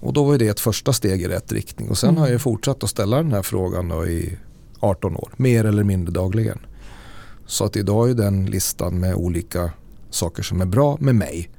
[0.00, 1.88] Och då var det ett första steg i rätt riktning.
[1.90, 2.20] Och sen Mm.
[2.22, 4.38] har jag fortsatt att ställa den här frågan i
[4.80, 6.58] 18 år, mer eller mindre dagligen.
[7.46, 9.70] Så att idag är den listan med olika
[10.10, 11.50] saker som är bra med mig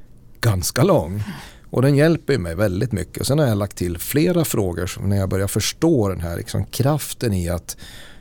[0.42, 1.24] ganska lång.
[1.70, 3.18] Och den hjälper mig väldigt mycket.
[3.22, 6.66] Och sen har jag lagt till flera frågor när jag börjar förstå den här liksom
[6.66, 7.78] kraften i att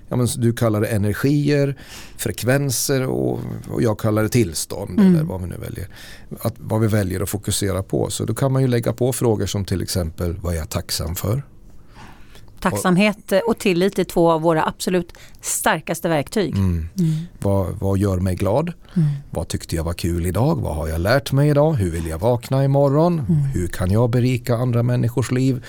[0.09, 1.77] ja, men du kallar det energier,
[2.17, 3.41] frekvenser och,
[3.71, 5.15] och jag kallar det tillstånd Mm.
[5.15, 5.89] eller vad vi nu väljer.
[6.41, 8.11] Att, vad vi väljer att fokusera på.
[8.11, 11.15] Så då kan man ju lägga på frågor som till exempel vad är jag tacksam
[11.15, 11.43] för?
[12.61, 16.55] Tacksamhet och tillit är två av våra absolut starkaste verktyg.
[16.55, 16.89] Mm.
[16.99, 17.15] Mm.
[17.43, 18.73] Vad, vad gör mig glad?
[18.97, 19.09] Mm.
[19.31, 20.57] Vad tyckte jag var kul idag?
[20.63, 21.73] Vad har jag lärt mig idag?
[21.73, 23.13] Hur vill jag vakna imorgon?
[23.13, 23.41] Mm.
[23.43, 25.65] Hur kan jag berika andra människors liv?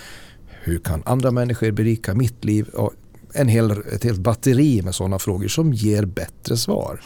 [0.64, 2.68] Hur kan andra människor berika mitt liv?
[2.68, 2.94] Och
[3.38, 7.02] en hel, ett helt batteri med sådana frågor som ger bättre svar.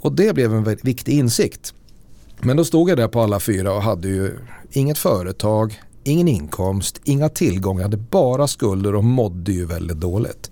[0.00, 1.74] Och det blev en viktig insikt.
[2.40, 4.38] Men då stod jag där på alla fyra och hade ju
[4.70, 10.50] inget företag, ingen inkomst, inga tillgångar, jag hade bara skulder och mådde ju väldigt dåligt.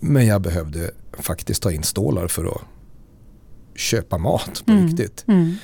[0.00, 2.60] Men jag behövde faktiskt ta in stålar för att
[3.74, 4.86] köpa mat på Mm.
[4.86, 5.24] riktigt.
[5.28, 5.54] Mm.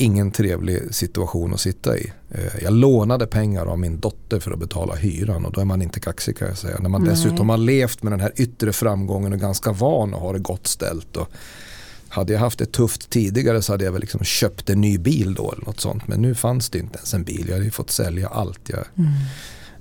[0.00, 2.12] Ingen trevlig situation att sitta i.
[2.30, 5.82] Eh, Jag lånade pengar av min dotter för att betala hyran och då är man
[5.82, 6.78] inte kaxig kan jag säga.
[6.80, 7.10] När man Nej.
[7.10, 10.66] dessutom har levt med den här yttre framgången och ganska van att ha det gott
[10.66, 11.16] ställt.
[11.16, 11.28] Och
[12.08, 15.34] hade jag haft det tufft tidigare så hade jag väl liksom köpt en ny bil
[15.34, 16.08] då eller något sånt.
[16.08, 17.44] Men nu fanns det inte ens en bil.
[17.46, 19.12] Jag hade ju fått sälja allt jag mm.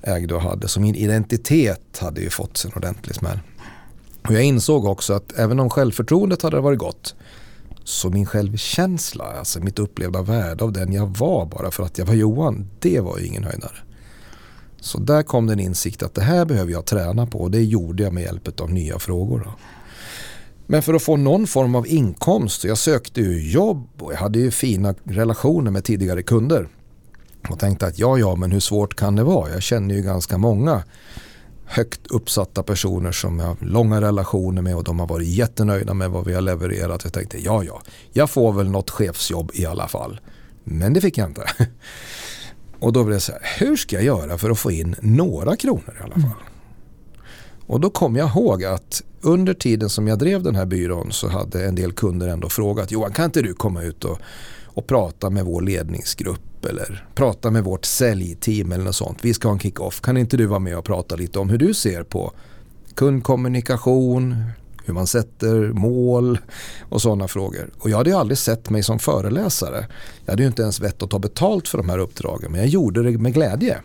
[0.01, 0.67] ägde och hade.
[0.67, 3.39] Så min identitet hade ju fått sig en ordentlig smäll.
[4.27, 7.15] Och jag insåg också att även om självförtroendet hade varit gott
[7.89, 12.05] så min självkänsla, alltså mitt upplevda värde av den jag var bara för att jag
[12.05, 13.77] var Johan, det var ju ingen höjdare.
[14.81, 18.03] Så där kom den insikt att det här behöver jag träna på och det gjorde
[18.03, 19.41] jag med hjälp av nya frågor.
[19.45, 19.51] Då.
[20.67, 24.39] Men för att få någon form av inkomst, jag sökte ju jobb och jag hade
[24.39, 26.67] ju fina relationer med tidigare kunder.
[27.49, 29.49] Och tänkte att ja, ja, men hur svårt kan det vara?
[29.49, 30.83] Jag känner ju ganska många
[31.69, 36.09] högt uppsatta personer som jag har långa relationer med och de har varit jättenöjda med
[36.09, 37.03] vad vi har levererat.
[37.03, 40.19] Jag tänkte ja, ja, jag får väl något chefsjobb i alla fall.
[40.63, 41.45] Men det fick jag inte.
[42.79, 45.55] Och då blev det så här, hur ska jag göra för att få in några
[45.55, 46.23] kronor i alla fall?
[46.23, 46.33] Mm.
[47.67, 51.27] Och då kom jag ihåg att under tiden som jag drev den här byrån så
[51.27, 54.19] hade en del kunder ändå frågat Johan kan inte du komma ut och,
[54.65, 59.17] och prata med vår ledningsgrupp eller prata med vårt säljteam eller något sånt.
[59.21, 60.01] Vi ska ha en kick-off.
[60.01, 62.31] Kan inte du vara med och prata lite om hur du ser på
[62.95, 64.35] kundkommunikation,
[64.85, 66.39] hur man sätter mål
[66.89, 67.69] och sådana frågor.
[67.79, 69.87] Och jag hade ju aldrig sett mig som föreläsare.
[70.25, 72.69] Jag hade ju inte ens vett att ta betalt för de här uppdragen men jag
[72.69, 73.77] gjorde det med glädje.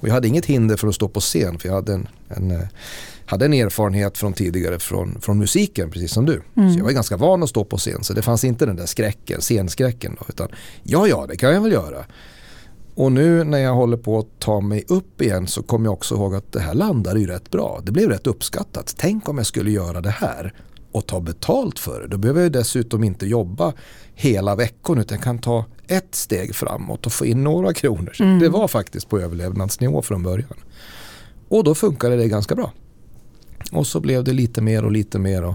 [0.00, 2.50] Och jag hade inget hinder för att stå på scen för jag hade en, en
[2.50, 2.68] eh,
[3.34, 6.42] hade en erfarenhet från tidigare från, från musiken precis som du.
[6.56, 6.72] Mm.
[6.72, 8.86] Så jag var ganska van att stå på scen så det fanns inte den där
[8.86, 10.16] skräcken, scenskräcken.
[10.20, 10.48] Då, utan
[10.82, 12.04] ja, ja, det kan jag väl göra.
[12.94, 16.14] Och nu när jag håller på att ta mig upp igen så kommer jag också
[16.14, 17.80] ihåg att det här landade ju rätt bra.
[17.82, 18.94] Det blev rätt uppskattat.
[18.98, 20.54] Tänk om jag skulle göra det här
[20.92, 22.06] och ta betalt för det.
[22.06, 23.72] Då behöver jag dessutom inte jobba
[24.14, 28.16] hela veckan utan kan ta ett steg framåt och få in några kronor.
[28.20, 28.38] Mm.
[28.38, 30.56] Det var faktiskt på överlevnadsnivå från början.
[31.48, 32.72] Och då funkade det ganska bra.
[33.74, 35.44] Och så blev det lite mer och lite mer.
[35.44, 35.54] Och,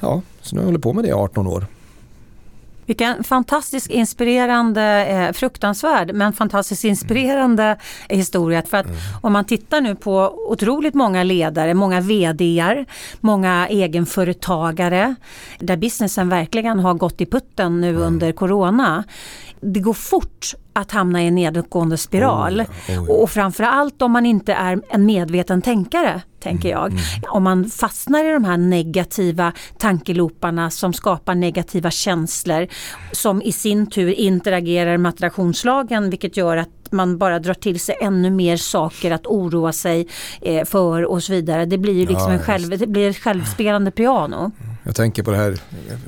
[0.00, 1.66] ja, så nu har jag hållit på med det i 18 år.
[2.88, 7.76] Vilken fantastiskt inspirerande, eh, fruktansvärd men fantastiskt inspirerande
[8.08, 8.62] historia.
[8.62, 8.98] För att mm.
[9.20, 12.84] om man tittar nu på otroligt många ledare, många VDR,
[13.20, 15.14] många egenföretagare
[15.58, 18.02] där businessen verkligen har gått i putten nu mm.
[18.02, 19.04] under Corona.
[19.60, 22.60] Det går fort att hamna i en nedåtgående spiral.
[22.60, 26.86] Oh, oh, Och framförallt om man inte är en medveten tänkare, tänker jag.
[26.86, 27.02] Mm, mm.
[27.28, 32.66] Om man fastnar i de här negativa tankeloparna som skapar negativa känslor
[33.12, 37.98] som i sin tur interagerar med attraktionslagen vilket gör att man bara drar till sig
[38.00, 40.08] ännu mer saker att oroa sig
[40.40, 41.66] eh, för och så vidare.
[41.66, 44.50] Det blir ju liksom ja, en själv, det blir ett självspelande piano.
[44.88, 45.60] Jag tänker på det här,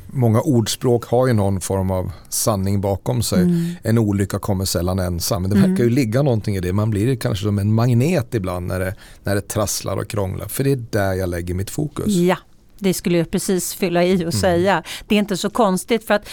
[0.07, 3.43] många ordspråk har ju någon form av sanning bakom sig.
[3.43, 3.71] Mm.
[3.83, 5.43] En olycka kommer sällan ensam.
[5.43, 5.95] Men det verkar ju mm.
[5.95, 6.73] ligga någonting i det.
[6.73, 10.49] Man blir kanske som en magnet ibland när det, när det trasslar och krånglar.
[10.49, 12.07] För det är där jag lägger mitt fokus.
[12.07, 12.37] Ja,
[12.79, 14.33] det skulle jag precis fylla i och mm.
[14.33, 14.83] säga.
[15.09, 16.29] Det är inte så konstigt för att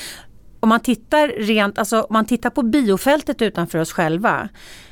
[0.59, 4.49] om man tittar rent, alltså om man tittar på biofältet utanför oss själva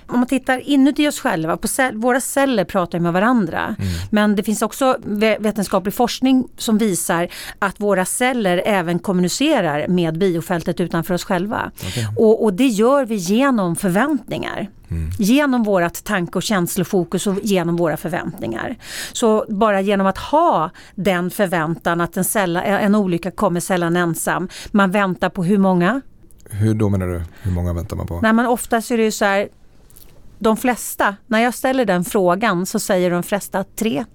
[0.08, 3.76] om man tittar inuti oss själva, på cell, våra celler pratar med varandra.
[3.80, 3.92] Mm.
[4.12, 4.98] Men det finns också
[5.40, 7.28] vetenskaplig forskning som visar
[7.60, 11.72] att våra celler även kommunicerar med biofältet utanför oss själva.
[11.88, 12.06] Okay.
[12.18, 14.70] Och, och, det gör vi genom förväntningar.
[14.90, 15.10] Mm.
[15.20, 18.76] Genom vårt tanke och känslofokus och genom våra förväntningar.
[19.14, 24.50] Så bara genom att ha den förväntan att en, sälla, en olycka kommer sällan ensam.
[24.72, 26.02] Man väntar på hur många?
[26.50, 27.22] Hur då menar du?
[27.42, 28.20] Hur många väntar man på?
[28.22, 29.48] Nej, men oftast är det ju så här
[30.40, 34.06] de flesta, när jag ställer den frågan så säger de flesta tre.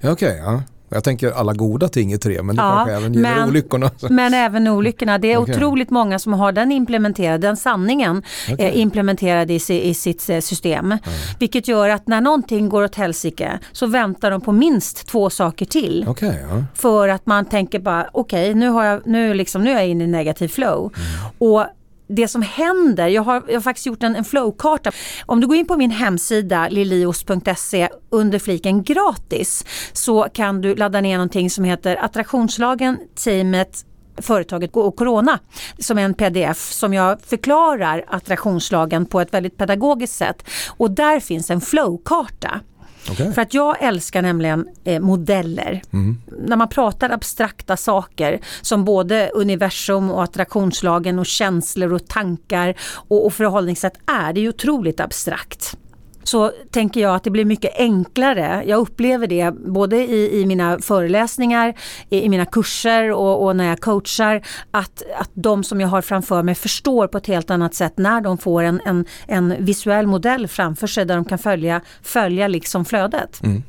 [0.00, 0.62] Ja, Okej, okay, ja.
[0.92, 3.90] Jag tänker alla goda ting är tre men det ja, kanske även gäller men, olyckorna.
[4.10, 5.18] Men även olyckorna.
[5.18, 5.54] Det är okay.
[5.54, 8.66] otroligt många som har den implementerad, den sanningen okay.
[8.66, 10.86] eh, implementerad i, i sitt eh, system.
[10.86, 10.98] Mm.
[11.38, 15.66] Vilket gör att när någonting går åt helsike så väntar de på minst två saker
[15.66, 16.04] till.
[16.08, 16.64] Okay, ja.
[16.74, 20.48] För att man tänker bara okej nu, nu, liksom, nu är jag inne i negativ
[20.48, 20.92] flow.
[20.96, 21.52] Mm.
[21.52, 21.66] Och
[22.10, 24.92] det som händer, jag har, jag har faktiskt gjort en, en flowkarta.
[25.26, 31.00] Om du går in på min hemsida lilios.se under fliken gratis så kan du ladda
[31.00, 33.84] ner någonting som heter attraktionslagen, teamet,
[34.16, 35.38] företaget och Corona
[35.78, 40.44] som är en pdf som jag förklarar attraktionslagen på ett väldigt pedagogiskt sätt.
[40.76, 42.60] Och där finns en flowkarta.
[43.10, 43.32] Okay.
[43.32, 45.82] För att jag älskar nämligen eh, modeller.
[45.92, 46.18] Mm.
[46.38, 52.74] När man pratar abstrakta saker som både universum och attraktionslagen och känslor och tankar
[53.08, 55.76] och, och förhållningssätt är, det är otroligt abstrakt
[56.22, 58.62] så tänker jag att det blir mycket enklare.
[58.66, 61.74] Jag upplever det både i, i mina föreläsningar,
[62.08, 66.02] i, i mina kurser och, och, när jag coachar att, att de som jag har
[66.02, 70.06] framför mig förstår på ett helt annat sätt när de får en, en, en visuell
[70.06, 73.42] modell framför sig där de kan följa, följa liksom flödet.
[73.42, 73.62] Mm.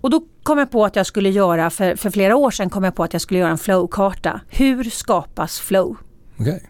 [0.00, 2.84] Och då kom jag på att jag skulle göra, för, för flera år sedan kom
[2.84, 4.40] jag på att jag skulle göra en flowkarta.
[4.48, 5.96] Hur skapas flow?
[6.38, 6.60] Okay.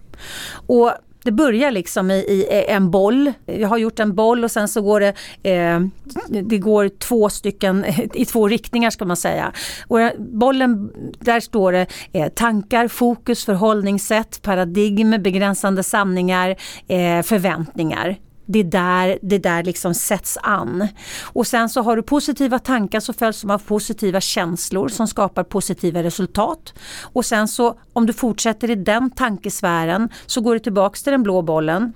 [0.66, 0.92] Och
[1.28, 3.32] det börjar liksom i, i, eh, en boll.
[3.46, 5.80] Jag har gjort en boll och sen så går det, eh,
[6.42, 9.52] det går två stycken i två riktningar ska man säga.
[9.86, 16.50] Och bollen, där står det eh, tankar, fokus, förhållningssätt, paradigm, begränsande sanningar,
[16.88, 18.16] eh, förväntningar
[18.48, 20.88] det är där det där liksom sätts an.
[21.22, 25.44] Och sen så har du positiva tankar så följs de av positiva känslor som skapar
[25.44, 26.74] positiva resultat.
[27.02, 31.22] Och sen så om du fortsätter i den tankesfären så går du tillbaks till den
[31.22, 31.92] blå bollen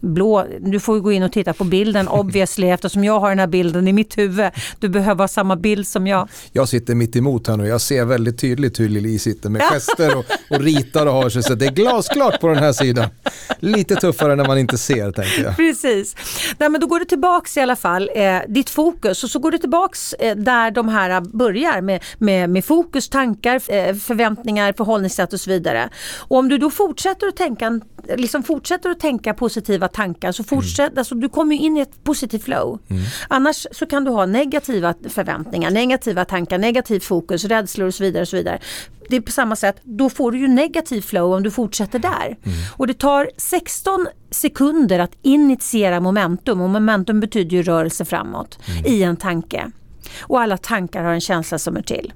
[0.00, 3.46] blå, du får gå in och titta på bilden obviously eftersom jag har den här
[3.46, 4.50] bilden i mitt huvud.
[4.78, 6.28] Du behöver ha samma bild som jag.
[6.52, 10.16] Jag sitter mitt emot här nu, jag ser väldigt tydligt hur Lili sitter med gester
[10.16, 13.08] och, och ritar och har sig så det är glasklart på den här sidan.
[13.60, 15.56] Lite tuffare när man inte ser tänker jag.
[15.56, 16.16] Precis.
[16.58, 19.50] Nej, men då går du tillbaks i alla fall, eh, ditt fokus och så går
[19.50, 25.32] du tillbaks eh, där de här börjar med, med, med fokus, tankar, eh, förväntningar, förhållningssätt
[25.32, 25.88] och så vidare.
[26.18, 27.80] Och om du då fortsätter att tänka,
[28.16, 30.98] liksom fortsätter att tänka positiva tankar så fortsätt, mm.
[30.98, 32.78] alltså, du kommer in i ett positivt flow.
[32.88, 33.02] Mm.
[33.28, 38.22] Annars så kan du ha negativa förväntningar, negativa tankar, negativt fokus, rädslor och så vidare.
[38.22, 38.58] Och så vidare.
[39.08, 42.26] Det är på samma sätt, då får du ju negativ flow om du fortsätter där.
[42.26, 42.58] Mm.
[42.76, 48.86] Och det tar 16 sekunder att initiera momentum och momentum betyder ju rörelse framåt mm.
[48.86, 49.70] i en tanke.
[50.20, 52.12] Och alla tankar har en känsla som är till.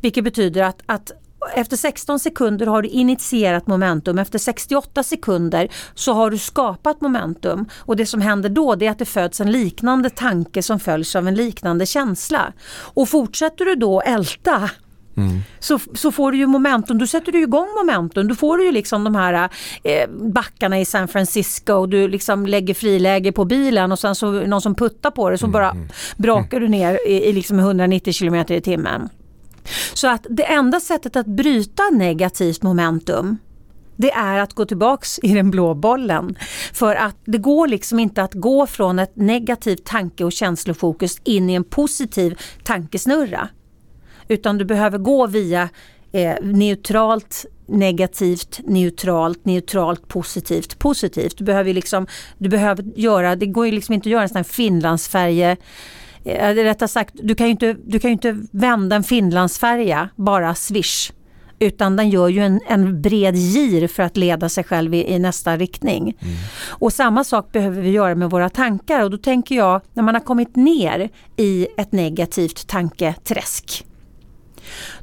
[0.00, 1.12] Vilket betyder att, att
[1.54, 4.18] efter 16 sekunder har du initierat momentum.
[4.18, 7.68] Efter 68 sekunder så har du skapat momentum.
[7.78, 11.16] Och det som händer då det är att det föds en liknande tanke som följs
[11.16, 12.52] av en liknande känsla.
[12.94, 14.70] Och fortsätter du då älta
[15.16, 15.40] Mm.
[15.58, 18.28] Så, så får du ju momentum, då sätter du igång momentum.
[18.28, 19.48] Då får du ju liksom de här
[19.82, 24.60] eh, backarna i San Francisco, du liksom lägger friläge på bilen och sen så någon
[24.60, 25.88] som puttar på det så bara mm.
[26.16, 29.08] brakar du ner i, i liksom 190 km i timmen.
[29.94, 33.38] Så att det enda sättet att bryta negativt momentum
[34.00, 36.36] det är att gå tillbaks i den blå bollen.
[36.72, 41.50] För att det går liksom inte att gå från ett negativt tanke och känslofokus in
[41.50, 43.48] i en positiv tankesnurra.
[44.28, 45.68] Utan du behöver gå via
[46.12, 51.38] eh, neutralt negativt, neutralt, neutralt, positivt, positivt.
[51.38, 52.06] Du behöver liksom,
[52.38, 55.56] du behöver göra, det går ju liksom inte att göra en sån här Finlandsfärge
[56.24, 61.12] eh, rättare sagt, du kan ju inte, du kan inte vända en Finlandsfärja bara swish.
[61.62, 65.18] Utan den gör ju en, en bred gir för att leda sig själv i, i
[65.18, 66.02] nästa riktning.
[66.02, 66.34] Mm.
[66.68, 70.14] Och samma sak behöver vi göra med våra tankar och då tänker jag när man
[70.14, 73.86] har kommit ner i ett negativt tanketräsk.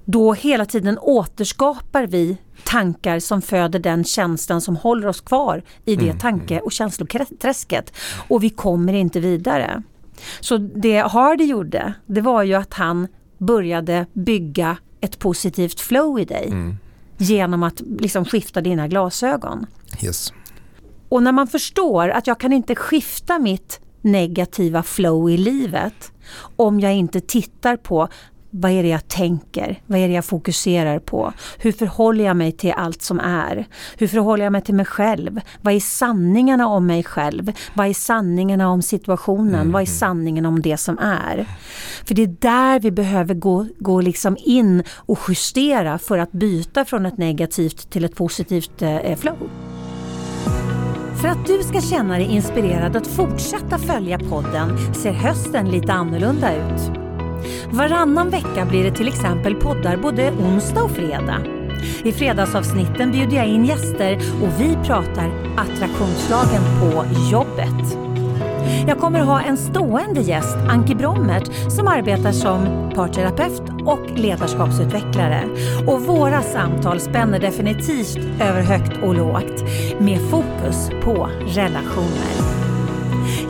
[0.05, 5.95] Då hela tiden återskapar vi tankar som föder den känslan som håller oss kvar i
[5.95, 6.19] det mm.
[6.19, 7.93] tanke och känsloträsket.
[8.27, 9.83] Och vi kommer inte vidare.
[10.39, 16.25] Så det Hardy gjorde, det var ju att han började bygga ett positivt flow i
[16.25, 16.47] dig.
[16.47, 16.77] Mm.
[17.17, 19.65] Genom att liksom skifta dina glasögon.
[20.03, 20.33] Yes.
[21.09, 26.11] Och när man förstår att jag kan inte skifta mitt negativa flow i livet
[26.55, 28.07] om jag inte tittar på
[28.49, 29.81] vad är det jag tänker?
[29.85, 31.33] Vad är det jag fokuserar på?
[31.57, 33.67] Hur förhåller jag mig till allt som är?
[33.97, 35.41] Hur förhåller jag mig till mig själv?
[35.61, 37.51] Vad är sanningarna om mig själv?
[37.73, 39.55] Vad är sanningarna om situationen?
[39.55, 39.71] Mm.
[39.71, 41.45] Vad är sanningen om det som är?
[42.05, 46.85] För det är där vi behöver gå, gå liksom in och justera för att byta
[46.85, 49.49] från ett negativt till ett positivt eh, flow.
[51.21, 56.55] För att du ska känna dig inspirerad att fortsätta följa podden ser hösten lite annorlunda
[56.55, 57.06] ut.
[57.69, 61.41] Varannan vecka blir det till exempel poddar både onsdag och fredag.
[62.03, 67.97] I fredagsavsnitten bjuder jag in gäster och vi pratar attraktionslagen på jobbet.
[68.87, 75.43] Jag kommer ha en stående gäst, Anki Brommert, som arbetar som parterapeut och ledarskapsutvecklare.
[75.87, 79.63] Och våra samtal spänner definitivt över högt och lågt
[79.99, 82.56] med fokus på relationer.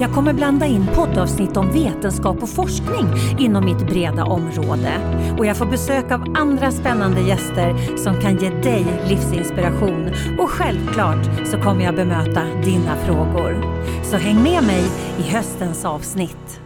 [0.02, 3.08] Jag kommer blanda in poddavsnitt om vetenskap och forskning
[3.40, 4.92] inom mitt breda område.
[5.38, 10.10] Och jag får besök av andra spännande gäster som kan ge dig livsinspiration.
[10.40, 13.62] Och självklart så kommer jag bemöta dina frågor.
[14.04, 14.84] Så häng med mig
[15.20, 16.62] i höstens avsnitt.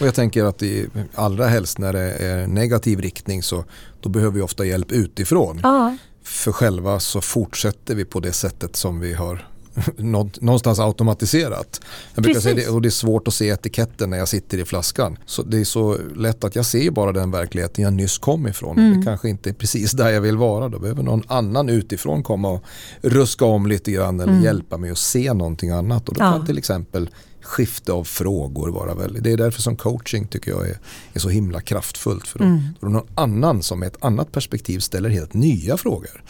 [0.00, 3.64] Och jag tänker att i, allra helst när det är negativ riktning så
[4.00, 5.60] då behöver vi ofta hjälp utifrån.
[5.62, 5.96] Ja.
[6.22, 9.46] För själva så fortsätter vi på det sättet som vi har
[10.40, 11.80] någonstans automatiserat.
[12.14, 14.64] Jag brukar säga det, och det är svårt att se etiketten när jag sitter i
[14.64, 15.18] flaskan.
[15.26, 18.78] Så det är så lätt att jag ser bara den verkligheten jag nyss kom ifrån.
[18.78, 18.98] Mm.
[18.98, 20.68] Det kanske inte är precis där jag vill vara.
[20.68, 22.64] Då behöver någon annan utifrån komma och
[23.02, 24.44] ruska om lite grann eller mm.
[24.44, 26.08] hjälpa mig att se någonting annat.
[26.08, 27.10] Och då kan till exempel
[27.42, 29.24] skifte av frågor vara väldigt.
[29.24, 30.78] Det är därför som coaching tycker jag är,
[31.12, 32.28] är så himla kraftfullt.
[32.28, 32.60] För då, mm.
[32.80, 36.22] då är det någon annan som med ett annat perspektiv ställer helt nya frågor.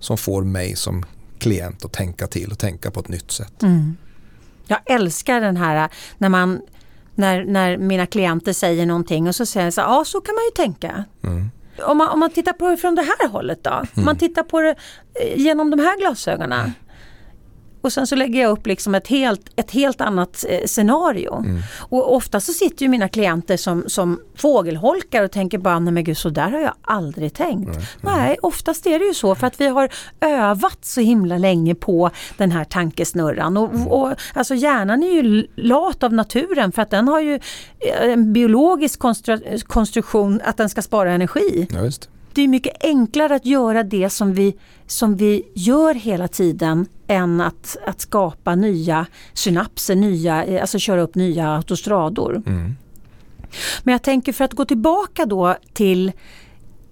[0.00, 1.04] Som får mig som
[1.38, 3.62] klient att tänka till och tänka på ett nytt sätt.
[3.62, 3.96] Mm.
[4.66, 6.60] Jag älskar den här när man
[7.14, 10.44] när, när mina klienter säger någonting och så säger jag så ja så kan man
[10.44, 11.04] ju tänka.
[11.24, 11.50] Mm.
[11.82, 13.70] Om, man, om man tittar på det från det här hållet då?
[13.70, 13.86] Mm.
[13.96, 14.74] Om man tittar på det
[15.20, 16.72] eh, genom de här glasögonen.
[17.84, 21.34] Och sen så lägger jag upp liksom ett, helt, ett helt annat eh, scenario.
[21.34, 21.62] Mm.
[21.78, 26.04] Och ofta så sitter ju mina klienter som, som fågelholkar och tänker bara, nej men
[26.04, 27.68] gud så där har jag aldrig tänkt.
[27.68, 27.82] Mm.
[28.00, 29.88] Nej, oftast är det ju så för att vi har
[30.20, 33.56] övat så himla länge på den här tankesnurran.
[33.56, 33.88] Och, mm.
[33.88, 38.32] och, alltså hjärnan är ju lat av naturen för att den har ju eh, en
[38.32, 41.68] biologisk konstru konstruktion att den ska spara energi.
[41.70, 41.90] Ja,
[42.34, 44.56] det är mycket enklare att göra det som vi,
[44.86, 51.14] som vi gör hela tiden än att, att skapa nya synapser, nya, alltså köra upp
[51.14, 52.42] nya autostrador.
[52.46, 52.76] Mm.
[53.82, 56.12] Men jag tänker för att gå tillbaka då till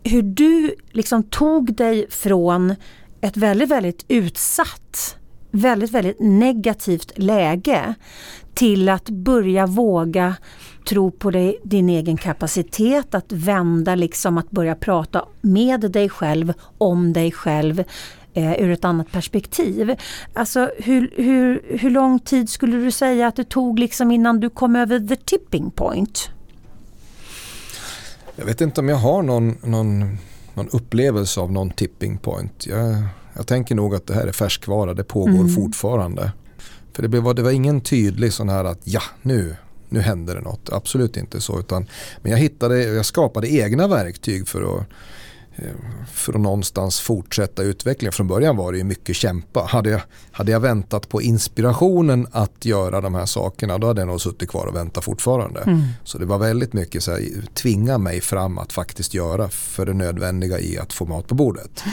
[0.04, 2.74] hur du liksom tog dig från
[3.20, 5.16] ett väldigt, väldigt utsatt,
[5.50, 7.94] väldigt, väldigt negativt läge
[8.54, 10.36] till att börja våga
[10.88, 16.52] tro på dig, din egen kapacitet, att vända liksom, att börja prata med dig själv,
[16.78, 17.84] om dig själv
[18.34, 19.96] eh, ur ett annat perspektiv.
[20.32, 24.50] Alltså hur, hur, hur lång tid skulle du säga att det tog liksom innan du
[24.50, 26.30] kom över the tipping point?
[28.36, 30.18] Jag vet inte om jag har någon, någon,
[30.54, 32.66] någon upplevelse av någon tipping point.
[32.66, 33.02] Jag,
[33.36, 35.48] jag tänker nog att det här är färskvara, det pågår mm.
[35.48, 36.32] fortfarande.
[36.92, 39.56] För det var, det var ingen tydlig sån här att ja, nu,
[39.88, 40.70] nu händer det något.
[40.72, 41.60] Absolut inte så.
[41.60, 41.86] Utan,
[42.22, 44.86] men jag, hittade, jag skapade egna verktyg för att
[46.12, 48.12] för att någonstans fortsätta utvecklingen.
[48.12, 49.60] Från början var det ju mycket kämpa.
[49.68, 50.00] Hade jag,
[50.32, 54.50] hade jag väntat på inspirationen att göra de här sakerna då hade jag nog suttit
[54.50, 55.60] kvar och väntat fortfarande.
[55.60, 55.82] Mm.
[56.04, 57.20] Så det var väldigt mycket så här,
[57.54, 61.84] tvinga mig fram att faktiskt göra för det nödvändiga i att få mat på bordet.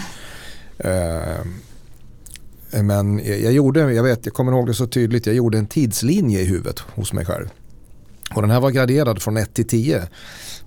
[0.85, 1.45] Uh,
[2.83, 6.39] men jag gjorde, jag vet, jag kommer ihåg det så tydligt, jag gjorde en tidslinje
[6.39, 7.49] i huvudet hos mig själv.
[8.35, 10.03] Och den här var graderad från 1 till 10.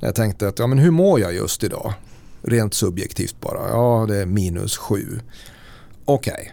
[0.00, 1.94] Jag tänkte att ja, men hur mår jag just idag?
[2.42, 3.68] Rent subjektivt bara.
[3.68, 5.20] Ja, det är minus 7.
[6.04, 6.46] Okej, okay.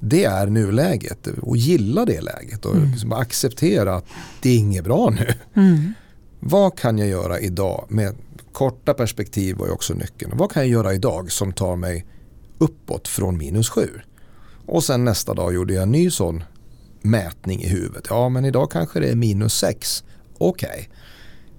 [0.00, 2.90] det är nuläget och gilla det läget och mm.
[2.90, 4.04] liksom acceptera att
[4.42, 5.34] det är inget bra nu.
[5.54, 5.94] Mm.
[6.40, 8.14] Vad kan jag göra idag med
[8.52, 10.32] korta perspektiv var ju också nyckeln.
[10.34, 12.06] Vad kan jag göra idag som tar mig
[12.58, 13.88] uppåt från minus 7?
[14.66, 16.44] Och sen nästa dag gjorde jag en ny sån
[17.02, 18.06] mätning i huvudet.
[18.10, 20.04] Ja men idag kanske det är minus 6
[20.38, 20.68] okej.
[20.68, 20.86] Okay.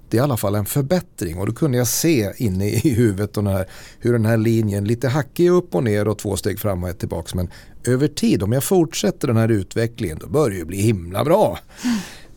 [0.10, 3.34] Det är i alla fall en förbättring och då kunde jag se inne i huvudet
[3.34, 3.68] den här,
[4.00, 7.00] hur den här linjen lite hackig upp och ner och två steg fram och ett
[7.00, 7.36] tillbaka.
[7.36, 7.50] Men
[7.84, 11.60] över tid, om jag fortsätter den här utvecklingen då börjar det bli himla bra.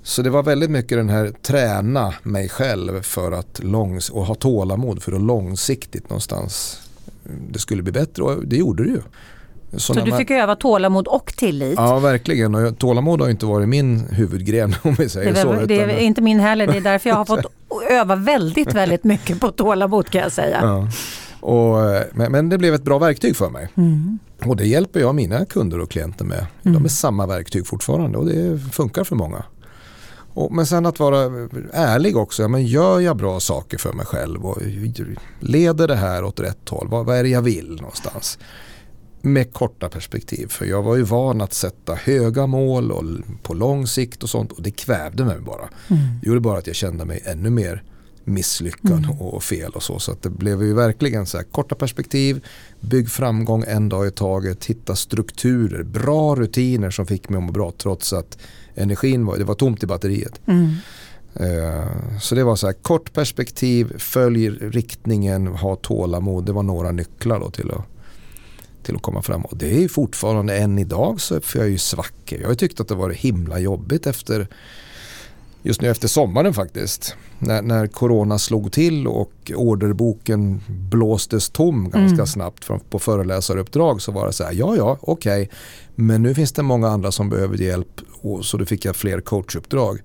[0.03, 4.35] Så det var väldigt mycket den här träna mig själv för att långs och ha
[4.35, 6.81] tålamod för att långsiktigt någonstans
[7.27, 9.03] mm, det skulle bli bättre och det gjorde det ju.
[9.77, 11.75] Så, du fick öva tålamod och tillit?
[11.77, 12.55] Ja, verkligen.
[12.55, 15.53] Och tålamod har inte varit min huvudgren om vi säger det så.
[15.53, 16.67] Det är inte min heller.
[16.67, 17.47] Det är därför jag har fått
[17.91, 20.59] öva väldigt, väldigt mycket på tålamod kan jag säga.
[20.63, 20.89] Ja.
[21.41, 21.77] Och,
[22.13, 23.69] men, men, det blev ett bra verktyg för mig.
[23.75, 24.19] Mm.
[24.45, 26.47] Och det hjälper jag mina kunder och klienter med.
[26.63, 26.75] Mm.
[26.75, 29.45] De är samma verktyg fortfarande och det funkar för många.
[30.35, 31.19] Och, men sen att vara
[31.73, 32.43] ärlig också.
[32.43, 34.59] Ja, men gör jag bra saker för mig själv och
[35.41, 36.89] leder det här åt rätt håll?
[36.91, 38.39] Vad, vad är det jag vill någonstans?
[39.23, 40.47] Med korta perspektiv.
[40.47, 43.05] För jag var ju van att sätta höga mål och
[43.43, 45.69] på lång sikt och sånt och det kvävde mig bara.
[45.89, 46.03] Mm.
[46.21, 47.83] Det gjorde bara att jag kände mig ännu mer
[48.25, 49.21] misslyckad mm.
[49.21, 49.99] och fel och så.
[49.99, 52.45] Så det blev ju verkligen så här korta perspektiv,
[52.81, 57.53] bygg framgång en dag i taget, hitta strukturer, bra rutiner som fick mig att må
[57.53, 58.39] bra trots att
[58.75, 60.41] energin var, det var tomt i batteriet.
[60.47, 60.71] Mm.
[61.41, 66.47] Uh, så det var så här kort perspektiv, följ riktningen, ha tålamod.
[66.47, 67.85] Det var några nycklar då till att
[68.83, 69.45] till att komma fram.
[69.45, 72.41] Och det är fortfarande än idag så får jag ju svackor.
[72.41, 74.49] Jag har tyckt att det varit himla jobbigt efter
[75.63, 77.15] just nu efter sommaren faktiskt.
[77.39, 82.27] När, när corona slog till och orderboken blåstes tom ganska mm.
[82.27, 85.57] snabbt från, på föreläsaruppdrag så var det så här, ja ja okej, okay.
[85.95, 89.21] men nu finns det många andra som behöver hjälp och så då fick jag fler
[89.21, 89.99] coachuppdrag.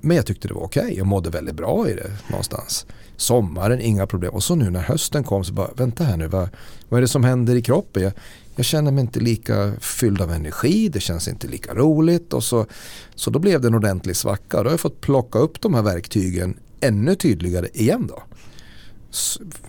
[0.00, 0.96] Men jag tyckte det var okej, okay.
[0.96, 2.86] jag mådde väldigt bra i det någonstans.
[3.16, 4.34] Sommaren, inga problem.
[4.34, 6.48] Och så nu när hösten kom så bara, vänta här nu, vad,
[6.88, 8.02] vad är det som händer i kroppen?
[8.02, 8.12] Jag,
[8.56, 12.32] jag känner mig inte lika fylld av energi, det känns inte lika roligt.
[12.32, 12.66] Och så,
[13.14, 14.56] så då blev det en ordentlig svacka.
[14.56, 18.22] Då har jag fått plocka upp de här verktygen ännu tydligare igen då.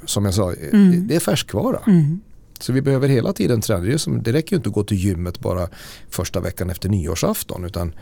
[0.05, 1.07] Som jag sa, mm.
[1.07, 1.79] det är färskvara.
[1.87, 2.19] Mm.
[2.59, 3.97] Så vi behöver hela tiden träna.
[4.21, 5.69] Det, räcker ju inte att gå till gymmet bara
[6.09, 7.65] första veckan efter nyårsafton.
[7.65, 7.93] Utan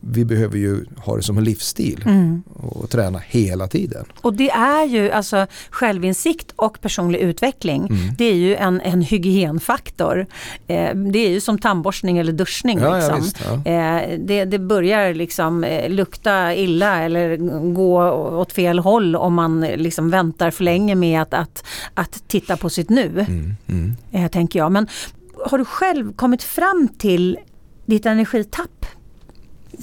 [0.00, 2.42] vi behöver ju ha det som en livsstil mm.
[2.54, 4.04] och träna hela tiden.
[4.20, 7.86] Och det är ju alltså självinsikt och personlig utveckling.
[7.86, 8.14] Mm.
[8.18, 10.26] Det är ju en, en hygienfaktor.
[10.66, 12.78] Eh, det är ju som tandborstning eller duschning.
[12.78, 13.14] Ja, liksom.
[13.14, 13.72] ja, visst, ja.
[13.72, 17.36] Eh, det, det, börjar liksom eh, lukta illa eller
[17.74, 22.56] gå åt fel håll om man liksom väntar för länge med att, att, att titta
[22.56, 23.24] på sitt nu.
[23.28, 23.56] Mm.
[23.68, 23.96] mm.
[24.12, 24.72] Eh, tänker jag.
[24.72, 24.88] Men
[25.46, 27.38] har du själv kommit fram till
[27.86, 28.86] ditt energitapp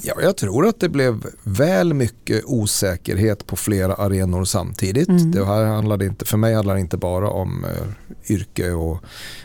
[0.02, 5.08] Ja, jag tror att det blev väl mycket osäkerhet på flera arenor samtidigt.
[5.08, 5.30] Mm.
[5.30, 9.04] Det här handlade inte, för mig handlar det inte bara om eh, yrke och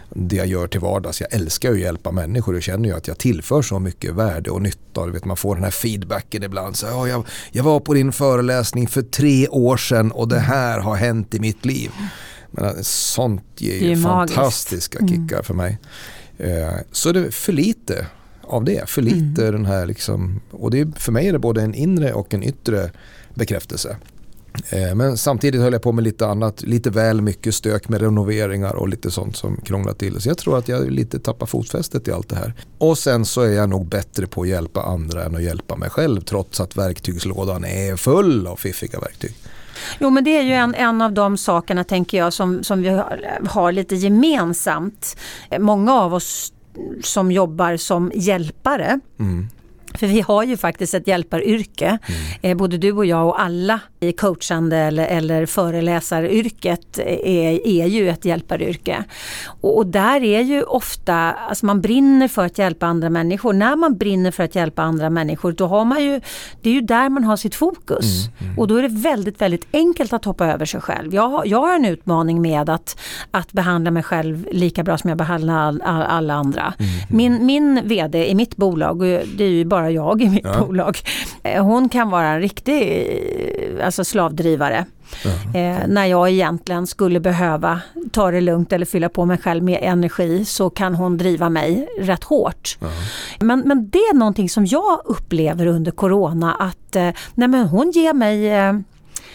[0.10, 1.22] det jag gör till vardags.
[1.22, 4.62] Jag älskar att hjälpa människor och känner ju att jag tillför så mycket värde och
[4.62, 5.06] nytta.
[5.06, 6.76] Du vet, man får den här feedbacken ibland.
[6.76, 10.48] Så, ja, jag, jag var på din föreläsning för tre år sedan och det mm.
[10.48, 11.92] här har hänt i mitt liv.
[12.52, 15.10] Men eh, sånt ger ju fantastiska mm.
[15.10, 15.80] kickar för mig.
[16.38, 18.06] Eh, så det är för lite
[18.52, 18.90] av det.
[18.90, 19.52] För lite mm.
[19.52, 22.92] den här liksom, och det, för mig är det både en inre och en yttre
[23.34, 23.98] bekräftelse.
[24.70, 28.76] Eh, men samtidigt höll jag på med lite annat, lite väl mycket stök med renoveringar
[28.76, 30.22] och lite sånt som krånglar till.
[30.22, 32.54] Så jag tror att jag lite tappar fotfästet i allt det här.
[32.78, 35.90] Och sen så är jag nog bättre på att hjälpa andra än att hjälpa mig
[35.90, 39.36] själv trots att verktygslådan är full av fiffiga verktyg.
[40.00, 42.90] Jo men det är ju en, en av de sakerna tänker jag som, som vi
[42.90, 45.18] har, har lite gemensamt.
[45.60, 46.54] Många av oss
[47.04, 49.00] som jobbar som hjälpare.
[49.20, 49.48] Mm.
[49.98, 51.86] För vi har ju faktiskt ett hjälparyrke.
[51.86, 51.98] Mm.
[52.42, 58.10] Eh, både du och jag och alla i coachande eller, eller föreläsaryrket är, är ju
[58.10, 59.04] ett hjälparyrke.
[59.46, 63.54] Och, och, där är ju ofta, alltså man brinner för att hjälpa andra människor.
[63.54, 66.22] När man brinner för att hjälpa andra människor då har man ju,
[66.62, 68.28] det är ju där man har sitt fokus.
[68.28, 68.60] Mm, mm.
[68.60, 71.14] Och då är det väldigt, väldigt enkelt att hoppa över sig själv.
[71.16, 73.00] Jag, har, jag har en utmaning med att,
[73.32, 76.74] att behandla mig själv lika bra som jag behandlar all, all, alla andra.
[76.80, 77.18] Mm, mm.
[77.18, 79.00] Min, min VD i mitt bolag,
[79.36, 80.66] det är ju bara bara jag i mitt ja.
[80.66, 80.98] bolag.
[81.44, 82.82] Eh, hon kan vara en riktig
[83.78, 84.86] eh, alltså slavdrivare.
[85.54, 89.80] Eh, när jag egentligen skulle behöva ta det lugnt eller fylla på mig själv med
[89.82, 92.78] energi så kan hon driva mig rätt hårt.
[92.80, 92.88] Ja.
[93.40, 97.92] Men, men det är någonting som jag upplever under Corona att eh, nej men hon
[97.92, 98.74] ger mig eh,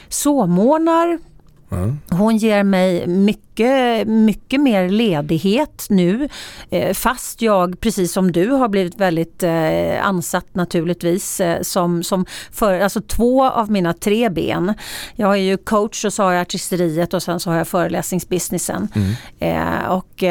[0.08, 1.18] sovmorgnar,
[1.70, 2.00] Mm.
[2.10, 6.28] Hon ger mig mycket, mycket mer ledighet nu
[6.70, 12.26] eh, fast jag precis som du har blivit väldigt eh, ansatt naturligtvis eh, som, som
[12.52, 14.74] för, alltså två av mina tre ben.
[15.14, 18.88] Jag är ju coach och så har jag artisteriet och sen så har jag föreläsningsbusinessen.
[18.94, 19.90] Mm.
[19.90, 20.22] och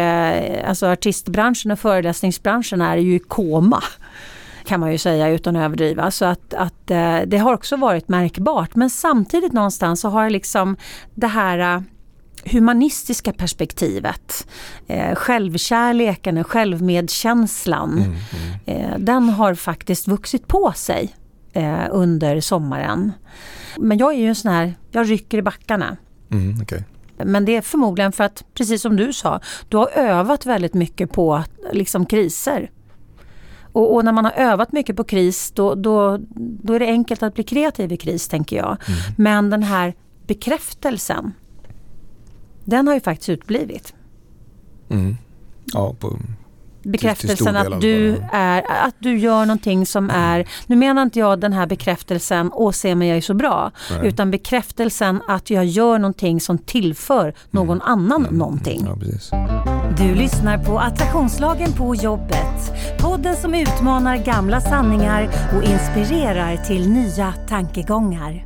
[0.67, 3.83] alltså artistbranschen och föreläsningsbranschen är ju i koma
[4.65, 6.11] kan man ju säga utan att överdriva.
[6.11, 8.75] Så att, att eh, det har också varit märkbart.
[8.75, 10.77] Men samtidigt någonstans så har liksom
[11.15, 11.81] det här eh,
[12.45, 14.47] humanistiska perspektivet,
[14.87, 18.19] eh, självkärleken, självmedkänslan, mm, mm.
[18.65, 21.15] Eh, den har faktiskt vuxit på sig
[21.53, 23.11] eh, under sommaren.
[23.77, 25.97] Men jag är ju en sån här, jag rycker i backarna.
[26.31, 26.81] Mm, okay.
[27.17, 29.39] Men det är förmodligen för att, precis som du sa,
[29.69, 32.69] du har övat väldigt mycket på liksom kriser.
[33.75, 37.23] Och, och, när man har övat mycket på kris då, då, då är det enkelt
[37.23, 38.77] att bli kreativ i kris tänker jag.
[38.87, 38.99] Mm.
[39.17, 39.93] Men den här
[40.27, 41.33] bekräftelsen
[42.63, 43.93] den har ju faktiskt utblivit.
[44.89, 45.17] Mm.
[45.73, 46.19] Ja, på,
[46.83, 50.21] bekräftelsen att du, är, att du gör någonting som mm.
[50.21, 53.71] är, nu menar inte jag den här bekräftelsen, åh se mig jag är så bra,
[53.91, 54.07] Nej.
[54.07, 57.87] utan bekräftelsen att jag gör någonting som tillför någon mm.
[57.91, 58.37] annan mm.
[58.37, 58.87] någonting.
[58.87, 58.95] Ja,
[59.93, 62.73] du lyssnar på Attraktionslagen på jobbet.
[62.99, 68.45] Podden som utmanar gamla sanningar och inspirerar till nya tankegångar.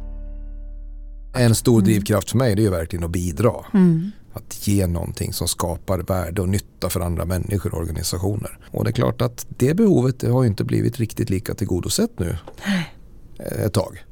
[1.35, 3.53] En stor drivkraft för mig det är verkligen att bidra.
[3.73, 4.11] Mm.
[4.33, 8.59] Att ge någonting som skapar värde och nytta för andra människor och organisationer.
[8.71, 12.37] Och det är klart att det behovet har inte blivit riktigt lika tillgodosett nu
[13.65, 14.03] ett tag.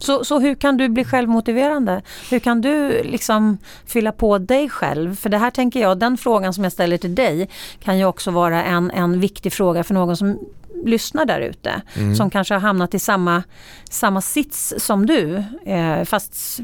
[0.00, 2.02] Så, så hur kan du bli självmotiverande?
[2.30, 5.16] Hur kan du liksom fylla på dig själv?
[5.16, 7.48] För det här tänker jag, den frågan som jag ställer till dig
[7.82, 10.38] kan ju också vara en, en viktig fråga för någon som
[10.84, 11.82] lyssnar där ute.
[11.94, 12.16] Mm.
[12.16, 13.42] Som kanske har hamnat i samma,
[13.90, 16.60] samma sits som du, eh, fast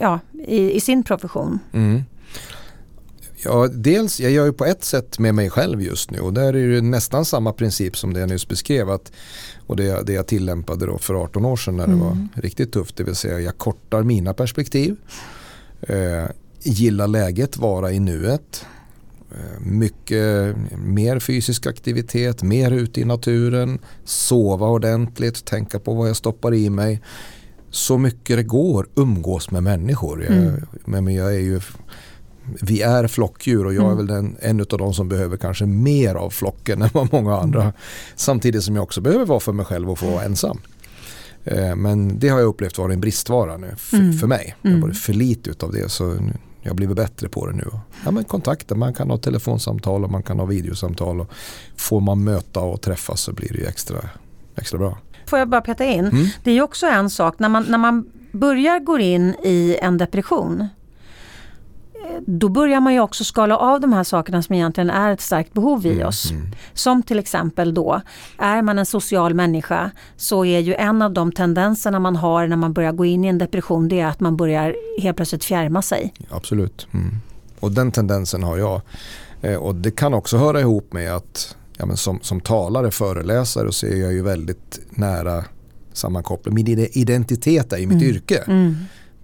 [0.00, 1.58] ja, i, i sin profession.
[1.72, 2.04] Mm.
[3.44, 6.56] Ja, dels, jag gör ju på ett sätt med mig själv just nu och där
[6.56, 8.90] är det nästan samma princip som det jag nyss beskrev.
[8.90, 9.12] Att,
[9.66, 11.98] och det, det jag tillämpade då för 18 år sedan när mm.
[11.98, 12.96] det var riktigt tufft.
[12.96, 14.96] Det vill säga jag kortar mina perspektiv.
[15.80, 16.24] Eh,
[16.62, 18.66] gillar läget, vara i nuet.
[19.30, 26.16] Eh, mycket mer fysisk aktivitet, mer ute i naturen, sova ordentligt, tänka på vad jag
[26.16, 27.02] stoppar i mig.
[27.70, 30.24] Så mycket det går umgås med människor.
[30.24, 30.64] Jag, mm.
[30.84, 31.60] men jag är ju
[32.62, 33.96] vi är flockdjur och jag är mm.
[33.96, 37.62] väl den, en av de som behöver kanske mer av flocken än vad många andra.
[37.62, 37.72] Mm.
[38.16, 40.58] Samtidigt som jag också behöver vara för mig själv och få vara ensam.
[41.44, 44.12] Eh, men det har jag upplevt vara en bristvara nu för, mm.
[44.12, 44.56] för mig.
[44.62, 46.16] Jag har varit för lite utav det så
[46.62, 47.70] jag har blivit bättre på det nu.
[48.04, 51.20] Ja, men kontakter, man kan ha telefonsamtal och man kan ha videosamtal.
[51.20, 51.30] Och
[51.76, 53.98] får man möta och träffas så blir det extra,
[54.56, 54.98] extra bra.
[55.26, 56.04] Får jag bara peta in?
[56.04, 56.26] Mm.
[56.44, 59.98] Det är ju också en sak när man, när man börjar gå in i en
[59.98, 60.68] depression
[62.26, 65.52] då börjar man ju också skala av de här sakerna som egentligen är ett starkt
[65.52, 66.30] behov i mm, oss.
[66.30, 66.46] Mm.
[66.74, 68.00] Som till exempel då,
[68.38, 72.56] är man en social människa så är ju en av de tendenserna man har när
[72.56, 75.82] man börjar gå in i en depression det är att man börjar helt plötsligt fjärma
[75.82, 76.14] sig.
[76.30, 76.86] Absolut.
[76.92, 77.16] Mm.
[77.60, 78.80] Och den tendensen har jag.
[79.40, 83.72] Eh, och det kan också höra ihop med att ja, men som, som talare, föreläsare
[83.72, 85.44] så är jag ju väldigt nära
[85.92, 86.54] sammankopplad.
[86.54, 88.14] Min identitet är i mitt mm.
[88.14, 88.44] yrke.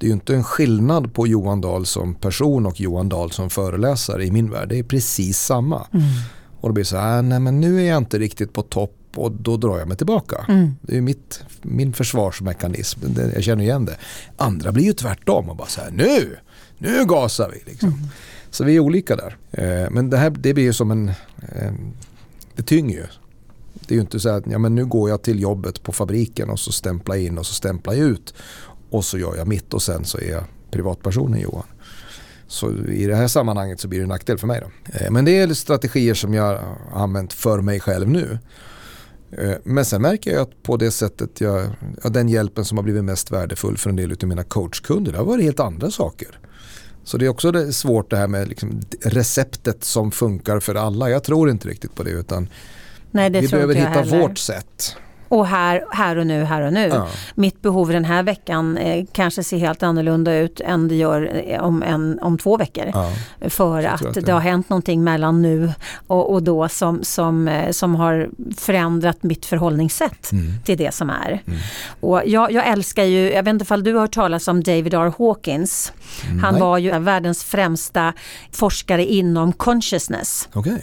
[0.02, 3.50] Det är ju inte en skillnad på Johan Dahl som person och Johan Dahl som
[3.50, 4.68] föreläsare i min värld.
[4.68, 5.86] Det är precis samma.
[5.92, 6.04] Mm.
[6.60, 8.96] Och då blir det så här, nej men nu är jag inte riktigt på topp
[9.16, 10.44] och då drar jag mig tillbaka.
[10.48, 10.74] Mm.
[10.82, 13.00] Det är mitt, min försvarsmekanism,
[13.34, 13.96] jag känner igen det.
[14.36, 16.36] Andra blir ju tvärtom och bara så här, nu,
[16.78, 17.70] nu gasar vi.
[17.70, 17.88] Liksom.
[17.88, 18.08] Mm.
[18.50, 19.36] Så vi är olika där.
[19.50, 21.10] Eh, men det här det blir ju som en,
[22.56, 23.06] det tynger ju.
[23.72, 26.50] Det är ju inte så att ja, men nu går jag till jobbet på fabriken
[26.50, 28.34] och så stämplar jag in och så stämplar jag ut
[28.92, 31.66] och så gör jag mitt och sen så är jag privatpersonen Johan.
[32.46, 34.60] Så i det här sammanhanget så blir det en nackdel för mig.
[34.60, 34.98] Då.
[34.98, 36.62] Eh, men det är strategier som jag har
[36.94, 38.38] använt för mig själv nu.
[39.38, 41.70] Eh, men sen märker jag att på det sättet jag,
[42.02, 45.24] den hjälpen som har blivit mest värdefull för en del av mina coachkunder, det har
[45.24, 46.38] varit helt andra saker.
[47.04, 51.10] Så det är också svårt det här med liksom receptet som funkar för alla.
[51.10, 52.48] Jag tror inte riktigt på det utan
[53.10, 54.20] Nej, det vi behöver hitta heller.
[54.20, 54.96] vårt sätt
[55.32, 56.88] och här, här och nu, här och nu.
[56.88, 57.08] Ja.
[57.34, 61.60] Mitt behov den här veckan eh, kanske ser helt annorlunda ut än det gör eh,
[61.60, 62.90] om, en, om två veckor.
[62.94, 63.12] Ja.
[63.48, 64.20] För att, att det...
[64.20, 65.72] det har hänt någonting mellan nu
[66.06, 70.54] och, och då som, som, eh, som har förändrat mitt förhållningssätt mm.
[70.64, 71.42] till det som är.
[71.46, 71.58] Mm.
[72.00, 74.94] Och jag, jag, älskar ju, jag vet inte om du har hört talas om David
[74.94, 75.12] R.
[75.18, 75.92] Hawkins.
[76.26, 78.12] Mm, Han var ju världens främsta
[78.50, 80.48] forskare inom consciousness.
[80.54, 80.78] Okay.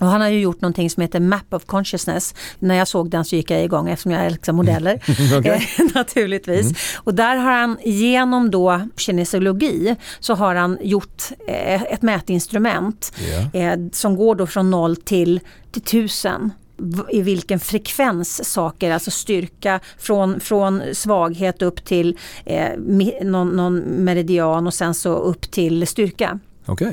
[0.00, 2.34] Och han har ju gjort någonting som heter Map of Consciousness.
[2.58, 4.94] När jag såg den så gick jag igång eftersom jag älskar modeller.
[5.38, 5.60] okay.
[5.94, 6.62] naturligtvis.
[6.62, 6.74] Mm.
[6.96, 13.72] Och där har han genom då kinesiologi så har han gjort eh, ett mätinstrument yeah.
[13.72, 15.40] eh, som går då från noll till,
[15.72, 16.52] till tusen
[17.10, 22.78] i vilken frekvens saker, alltså styrka från, från svaghet upp till eh,
[23.22, 26.38] någon, någon meridian och sen så upp till styrka.
[26.66, 26.92] Okay.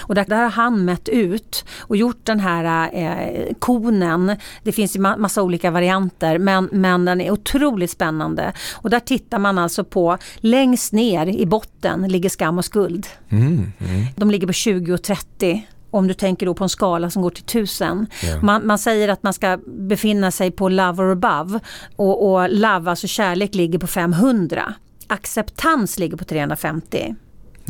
[0.00, 4.36] Och där, där, har han mätt ut och gjort den här eh, konen.
[4.62, 8.52] Det finns ju massa olika varianter men, men den är otroligt spännande.
[8.72, 13.06] Och där tittar man alltså på längst ner i botten ligger skam och skuld.
[13.28, 14.06] Mm, mm.
[14.16, 17.30] De ligger på 20 och 30 om du tänker då på en skala som går
[17.30, 18.06] till 1000.
[18.24, 18.44] Yeah.
[18.44, 21.60] Man, man, säger att man ska befinna sig på love or above
[21.96, 24.74] och, och love, alltså kärlek, ligger på 500.
[25.06, 27.14] Acceptans ligger på 350.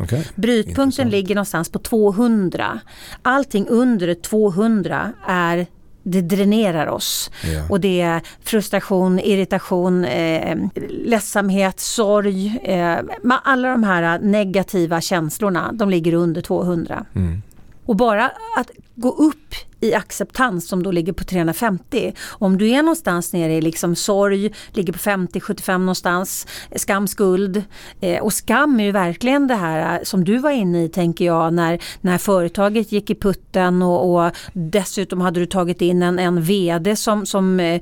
[0.02, 0.22] Okay.
[0.34, 1.10] Brytpunkten Intressant.
[1.10, 2.80] ligger någonstans på 200.
[3.22, 5.66] Allting under 200 är
[6.02, 7.30] det dränerar oss.
[7.44, 7.70] Yeah.
[7.70, 12.60] Och det är frustration, irritation, eh, ledsamhet, sorg.
[12.64, 12.98] Eh,
[13.44, 17.04] alla de här negativa känslorna, de ligger under 200.
[17.14, 17.42] Mm.
[17.86, 18.70] Och bara att
[19.00, 22.12] gå upp i acceptans som då ligger på 350.
[22.28, 26.46] Om du är någonstans nere i liksom sorg, ligger på 50-75 någonstans,
[26.76, 27.62] skam, skuld.
[28.00, 31.24] Eh, och skam är ju verkligen det här eh, som du var inne i tänker
[31.24, 36.18] jag när, när företaget gick i putten och, och dessutom hade du tagit in en,
[36.18, 37.80] en VD som, som eh,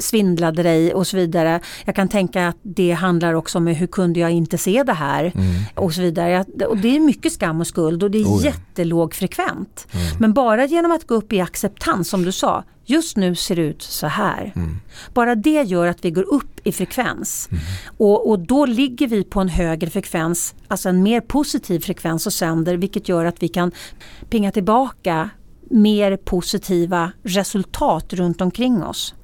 [0.00, 1.60] svindlade dig och så vidare.
[1.84, 5.24] Jag kan tänka att det handlar också om hur kunde jag inte se det här
[5.24, 5.46] mm.
[5.74, 6.44] och så vidare.
[6.68, 8.50] Och det är mycket skam och skuld och det är oh ja.
[8.50, 9.86] jättelåg frekvent.
[9.92, 10.06] Mm.
[10.18, 12.64] Men bara genom att gå upp i acceptans som du sa.
[12.84, 14.52] Just nu ser det ut så här.
[14.56, 14.76] Mm.
[15.14, 17.48] Bara det gör att vi går upp i frekvens.
[17.50, 17.62] Mm.
[17.96, 22.32] Och, och då ligger vi på en högre frekvens, alltså en mer positiv frekvens och
[22.32, 23.72] sänder vilket gör att vi kan
[24.30, 25.30] pinga tillbaka
[25.70, 29.14] mer positiva resultat runt omkring oss.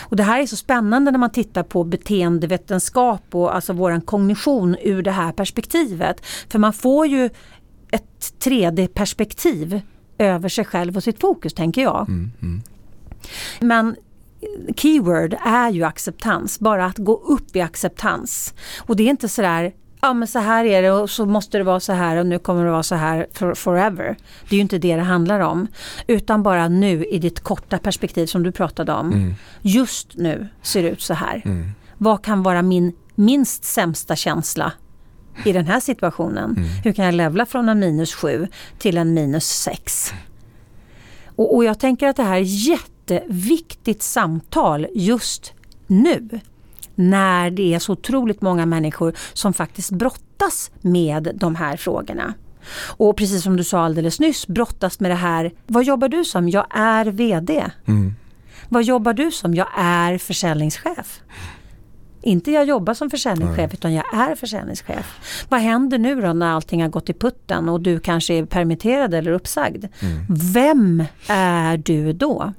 [0.00, 4.76] Och det här är så spännande när man tittar på beteendevetenskap och alltså våran kognition
[4.82, 6.26] ur det här perspektivet.
[6.48, 7.30] För man får ju
[7.90, 9.80] ett 3D-perspektiv
[10.20, 12.08] över sig själv och sitt fokus tänker jag.
[12.08, 12.62] Mm, mm.
[13.60, 13.96] Men
[14.76, 18.54] keyword är ju acceptans, bara att gå upp i acceptans.
[18.78, 21.64] Och det är inte sådär ja men så här är det och så måste det
[21.64, 24.16] vara så här och nu kommer det vara så här for, forever.
[24.48, 25.66] Det är ju inte det det handlar om.
[26.06, 29.12] Utan bara nu i ditt korta perspektiv som du pratade om.
[29.12, 29.34] Mm.
[29.62, 31.42] Just nu ser det ut så här.
[31.44, 31.70] Mm.
[31.98, 34.72] Vad kan vara min minst sämsta känsla
[35.44, 36.56] i den här situationen?
[36.56, 36.68] Mm.
[36.84, 40.12] Hur kan jag levla från en minus 7 till en minus 6?
[41.26, 45.52] Och, och jag tänker att det här är jätteviktigt samtal just
[45.86, 46.40] nu
[46.94, 52.34] när det är så otroligt många människor som faktiskt brottas med de här frågorna.
[52.86, 55.52] Och precis som du sa alldeles nyss, brottas med det här.
[55.66, 56.48] Vad jobbar du som?
[56.48, 57.64] Jag är VD.
[57.86, 58.14] Mm.
[58.68, 59.54] Vad jobbar du som?
[59.54, 61.20] Jag är försäljningschef.
[62.22, 65.18] Inte jag jobbar som försäljningschef utan jag är försäljningschef.
[65.48, 69.14] Vad händer nu då när allting har gått i putten och du kanske är permitterad
[69.14, 69.84] eller uppsagd?
[70.02, 70.26] Mm.
[70.52, 72.52] Vem är du då?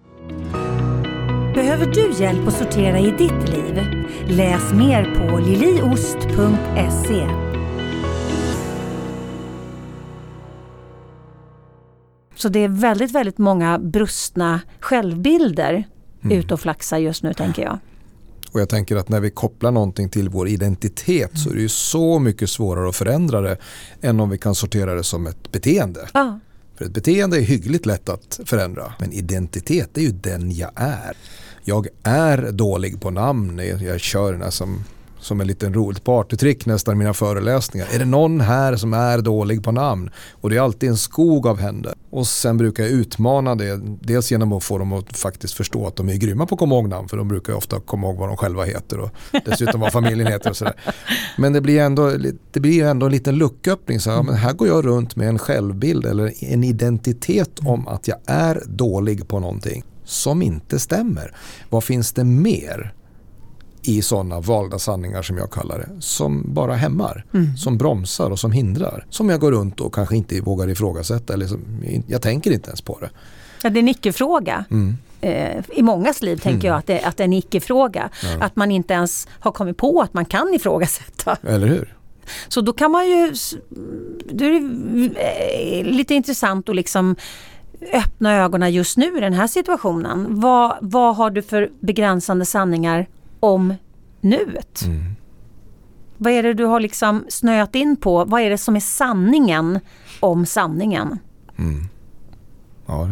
[1.55, 3.85] Behöver du hjälp att sortera i ditt liv?
[4.27, 7.27] Läs mer på liliost.se.
[12.35, 15.83] Så det är väldigt, väldigt många brustna självbilder
[16.23, 16.37] Mm.
[16.37, 17.79] ute och flaxar just nu tänker jag.
[18.51, 21.69] Och jag tänker att när vi kopplar någonting till vår identitet så är det ju
[21.69, 23.57] så mycket svårare att förändra det
[24.01, 26.09] än om vi kan sortera det som ett beteende.
[26.13, 26.39] Ja,
[26.77, 28.93] För ett beteende är hyggligt lätt att förändra.
[28.99, 31.17] Men identitet är ju den jag är.
[31.63, 33.57] Jag är dålig på namn.
[33.57, 34.83] Jag jag kör den här som,
[35.21, 37.87] som en liten roligt partytrick nästan i mina föreläsningar.
[37.93, 40.09] Är det någon här som är dålig på namn?
[40.31, 41.93] Och det är alltid en skog av händer.
[42.09, 43.81] Och sen brukar jag utmana det.
[44.01, 46.75] Dels genom att få dem att faktiskt förstå att de är grymma på att komma
[46.75, 47.09] ihåg namn.
[47.09, 49.09] För de brukar ju ofta komma ihåg vad de själva heter och
[49.45, 50.75] dessutom vad familjen heter och sådär.
[51.37, 52.11] Men det blir ändå,
[52.51, 53.99] det blir ändå en liten lucköppning.
[53.99, 58.07] Så, ja, men här går jag runt med en självbild eller en identitet om att
[58.07, 61.35] jag är dålig på någonting som inte stämmer.
[61.69, 62.93] Vad finns det mer
[63.83, 67.57] i sådana valda sanningar som jag kallar det som bara hämmar, Mm.
[67.57, 69.05] som bromsar och som hindrar.
[69.09, 71.59] Som jag går runt och kanske inte vågar ifrågasätta eller som,
[72.07, 73.09] jag tänker inte ens på det.
[73.63, 74.65] Ja, det är en icke-fråga.
[74.71, 74.97] Mm.
[75.21, 78.09] Eh, I mångas liv tänker jag att det, att det är en icke-fråga.
[78.23, 78.45] Ja.
[78.45, 81.37] Att man inte ens har kommit på att man kan ifrågasätta.
[81.43, 81.95] Eller hur?
[82.47, 83.33] Så då kan man ju,
[84.31, 87.15] då är det eh, lite intressant att liksom
[87.93, 90.25] öppna ögonen just nu i den här situationen.
[90.39, 93.07] Vad, vad har du för begränsande sanningar
[93.41, 93.73] om
[94.21, 94.81] nuet?
[94.85, 95.15] Mm.
[96.17, 98.25] Vad är det du har liksom snöat in på?
[98.25, 99.79] Vad är det som är sanningen
[100.19, 101.19] om sanningen?
[101.57, 101.87] Mm.
[102.85, 103.09] Ja,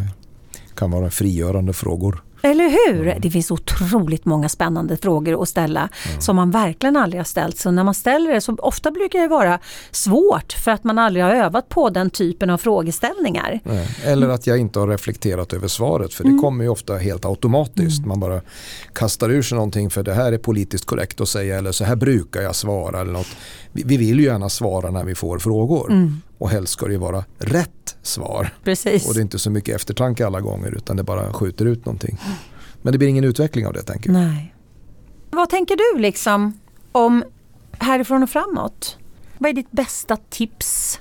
[0.52, 2.24] det kan vara frigörande frågor.
[2.42, 3.16] Eller hur?
[3.20, 7.58] Det finns otroligt många spännande frågor att ställa som man verkligen aldrig har ställt.
[7.58, 9.60] Så när man ställer det så ofta brukar det vara
[9.92, 13.60] svårt för att man aldrig har övat på den typen av frågeställningar.
[13.64, 13.88] Nej.
[14.04, 18.06] Eller att jag inte har reflekterat över svaret för det kommer ju ofta helt automatiskt.
[18.06, 18.42] Man bara
[18.94, 21.96] kastar ur sig någonting för det här är politiskt korrekt att säga eller så här
[21.96, 23.02] brukar jag svara.
[23.02, 23.36] Eller något.
[23.72, 26.98] Vi, vi vill ju gärna svara när vi får frågor och helst ska det ju
[26.98, 28.54] vara rätt svar.
[28.64, 29.08] Precis.
[29.08, 32.18] Och det är inte så mycket eftertanke alla gånger utan det bara skjuter ut någonting.
[32.82, 34.20] Men det blir ingen utveckling av det tänker jag.
[34.20, 34.56] Nej.
[35.32, 36.60] Vad tänker du liksom
[36.92, 37.24] om
[37.72, 38.98] härifrån och framåt?
[39.38, 41.00] Vad är ditt bästa tips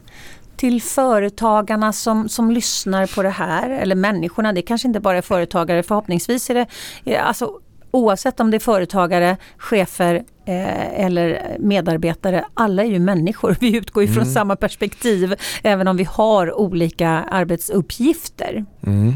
[0.57, 3.71] till företagarna som, som lyssnar på det här?
[3.71, 5.83] Eller människorna, det kanske inte bara är företagare.
[5.83, 6.67] Förhoppningsvis är det,
[7.05, 12.45] det alltså, oavsett om det är företagare, chefer eh, eller medarbetare.
[12.55, 13.57] Alla är ju människor.
[13.61, 14.35] Vi utgår ju från Mm.
[14.35, 18.65] samma perspektiv även om vi har olika arbetsuppgifter.
[18.87, 19.15] Mm.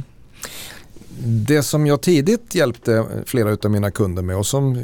[1.24, 4.78] Det som jag tidigt hjälpte flera av mina kunder med och som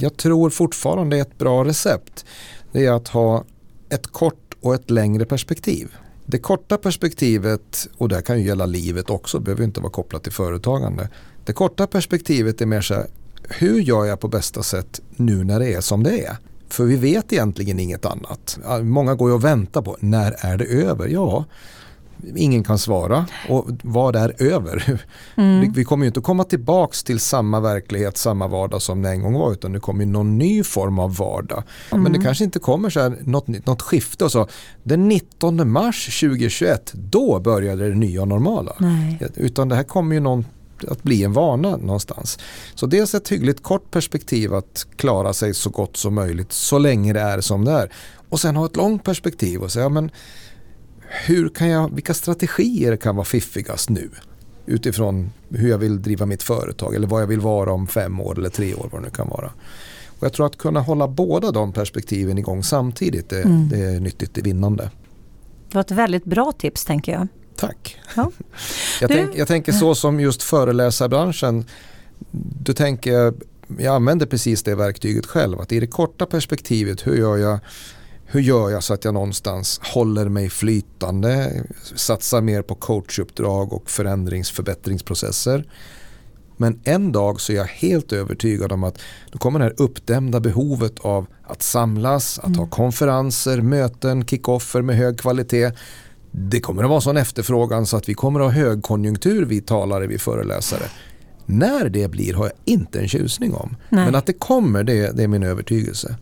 [0.00, 2.24] jag tror fortfarande är ett bra recept.
[2.72, 3.44] Det är att ha
[3.88, 5.94] ett kort och ett längre perspektiv.
[6.26, 10.32] Det korta perspektivet, och det kan ju gälla livet också, behöver inte vara kopplat till
[10.32, 11.08] företagande.
[11.44, 13.06] Det korta perspektivet är mer så här,
[13.48, 16.36] hur gör jag på bästa sätt nu när det är som det är?
[16.68, 18.58] För vi vet egentligen inget annat.
[18.82, 21.08] Många går ju och väntar på, när är det över?
[21.08, 21.44] Ja,
[22.36, 23.26] ingen kan svara.
[23.48, 25.00] Och vad är över?
[25.36, 29.22] Vi- Vi kommer ju inte komma tillbaks till samma verklighet, samma vardag som det en
[29.22, 31.62] gång var utan det kommer ju någon ny form av vardag.
[31.90, 34.48] Men det kanske inte kommer så här något, något skifte och så.
[34.82, 38.72] Den 19 mars 2021, då började det nya normala.
[38.78, 39.18] Nej.
[39.36, 40.44] Utan det här kommer ju någon,
[40.88, 42.38] att bli en vana någonstans.
[42.74, 47.12] Så dels ett hyggligt kort perspektiv att klara sig så gott som möjligt så länge
[47.12, 47.92] det är som det är.
[48.28, 50.10] Och sen ha ett långt perspektiv och säga men
[51.26, 54.10] hur kan jag, vilka strategier kan vara fiffigast nu?
[54.66, 58.38] Utifrån hur jag vill driva mitt företag eller vad jag vill vara om fem år
[58.38, 59.50] eller tre år vad det nu kan vara.
[60.18, 63.68] Och jag tror att kunna hålla båda de perspektiven igång samtidigt det, Mm.
[63.68, 64.90] det är nyttigt, är vinnande.
[65.68, 67.28] Det var ett väldigt bra tips tänker jag.
[67.56, 67.98] Tack.
[68.16, 68.30] Ja.
[69.00, 71.64] jag, tänk, jag tänker så som just föreläsarbranschen.
[72.60, 73.34] Du tänker,
[73.78, 75.60] jag använder precis det verktyget själv.
[75.60, 77.58] Att i det korta perspektivet, hur gör jag
[78.26, 81.62] hur gör jag så att jag någonstans håller mig flytande,
[81.94, 85.64] satsar mer på coachuppdrag och förändringsförbättringsprocesser.
[86.56, 88.98] Men en dag så är jag helt övertygad om att
[89.32, 94.96] då kommer det här uppdämda behovet av att samlas, att ha konferenser, möten, kickoffer med
[94.96, 95.72] hög kvalitet.
[96.36, 100.06] Det kommer att vara sån efterfrågan så att vi kommer att ha högkonjunktur vi talare,
[100.06, 100.82] vi föreläsare.
[101.46, 103.76] När det blir har jag inte en tjusning om.
[103.88, 104.04] Nej.
[104.04, 106.16] Men att det kommer, det, det är min övertygelse.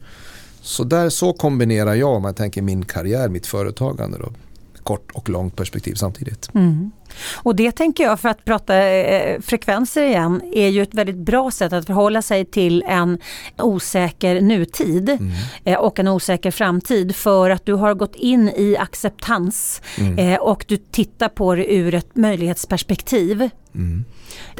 [0.60, 4.32] Så där så kombinerar jag, om jag tänker min karriär, mitt företagande då,
[4.84, 6.50] kort och långt perspektiv samtidigt.
[6.54, 6.90] Mm.
[7.34, 11.50] Och det tänker jag, för att prata eh, frekvenser igen, är ju ett väldigt bra
[11.50, 13.18] sätt att förhålla sig till en
[13.58, 15.30] osäker nutid Mm.
[15.64, 20.18] eh, och en osäker framtid för att du har gått in i acceptans Mm.
[20.18, 23.48] eh, och du tittar på det ur ett möjlighetsperspektiv.
[23.74, 24.04] Mm.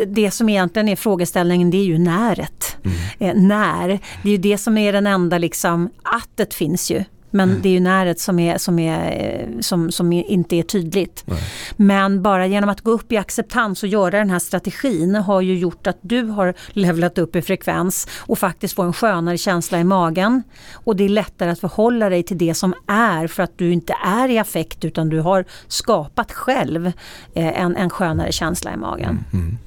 [0.06, 2.76] Det- som egentligen är frågeställningen det är ju näret.
[3.18, 3.88] Eh, när,
[4.22, 7.04] det är ju det som är den enda liksom, attet finns ju.
[7.32, 11.24] Men det är ju näret som, är, som, är, eh, som, som inte är tydligt.
[11.26, 11.38] Nej.
[11.76, 15.58] Men bara genom att gå upp i acceptans och göra den här strategin har ju
[15.58, 19.84] gjort att du har levlat upp i frekvens och faktiskt får en skönare känsla i
[19.84, 20.42] magen.
[20.72, 23.94] Och det är lättare att förhålla dig till det som är för att du inte
[24.04, 26.86] är i affekt utan du har skapat själv
[27.34, 29.24] eh, en, en skönare känsla i magen.
[29.32, 29.58] Mm.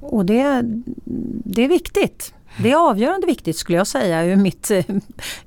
[0.00, 0.62] Och det,
[1.44, 2.34] det är viktigt.
[2.56, 4.70] Det är avgörande viktigt skulle jag säga ur mitt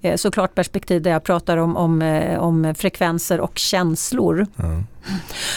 [0.02, 4.48] eh, såklart perspektiv där jag pratar om, om, eh, om frekvenser och känslor.
[4.56, 4.84] Ja.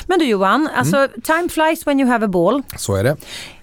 [0.06, 2.62] Men du Johan, alltså time flies when you have a ball.
[2.76, 3.16] Så är det.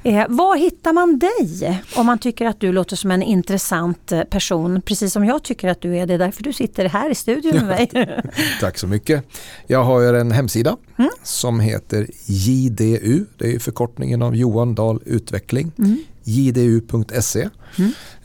[0.04, 4.24] Eh, var hittar man dig om man tycker att du låter som en intressant eh,
[4.24, 4.82] person?
[4.82, 6.06] Precis som jag tycker att du är.
[6.06, 8.20] Det är därför du sitter här i studion med mig.
[8.60, 9.26] Tack så mycket.
[9.68, 10.78] Jag har en hemsida
[11.24, 13.26] som heter JDU.
[13.38, 15.72] Det är förkortningen av Johan Dahl Utveckling.
[15.78, 16.04] Mm.
[16.24, 17.50] jdu.se.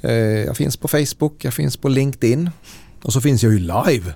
[0.01, 2.51] Eh, Jag finns på Facebook, jag finns på LinkedIn
[3.03, 4.15] och så finns jag ju live.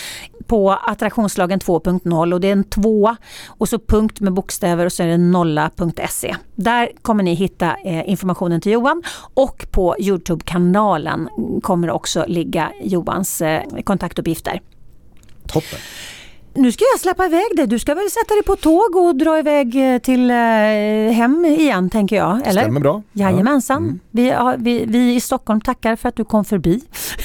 [0.47, 5.03] på attraktionslagen 2.0 och det är en två och så punkt med bokstäver och så
[5.03, 6.37] är det nolla.se.
[6.55, 9.03] Där kommer ni hitta eh, informationen till Johan
[9.35, 11.29] och på Youtube-kanalen
[11.63, 14.61] kommer också ligga Johans eh, kontaktuppgifter.
[15.47, 15.79] Toppen.
[16.55, 17.67] Nu ska jag släppa iväg dig.
[17.67, 20.37] Du ska väl sätta dig på tåg och dra iväg eh, till eh,
[21.13, 22.47] hem igen tänker jag?
[22.47, 22.63] Eller?
[22.63, 23.03] Stämmer bra.
[23.13, 23.83] Jajamensan.
[23.83, 24.01] Mm.
[24.11, 26.81] Vi, har- vi, vi i Stockholm tackar för att du kom förbi.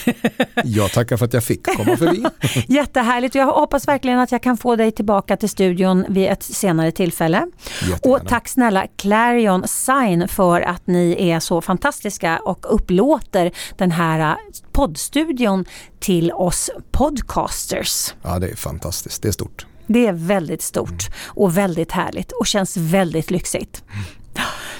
[0.64, 2.26] Jag tackar för att jag fick komma förbi.
[2.68, 6.92] Jättehärligt jag hoppas verkligen att jag kan få dig tillbaka till studion vid ett senare
[6.92, 7.48] tillfälle.
[7.90, 8.16] Jättegärna.
[8.24, 14.20] Och tack snälla Clarion Sign för att ni är så fantastiska och upplåter den här
[14.20, 14.36] eh,
[14.74, 15.66] poddstudion
[16.00, 18.14] till oss podcasters.
[18.22, 19.22] Ja, det är fantastiskt.
[19.22, 19.66] Det är stort.
[19.88, 23.84] Det är väldigt stort och väldigt härligt och känns väldigt lyxigt.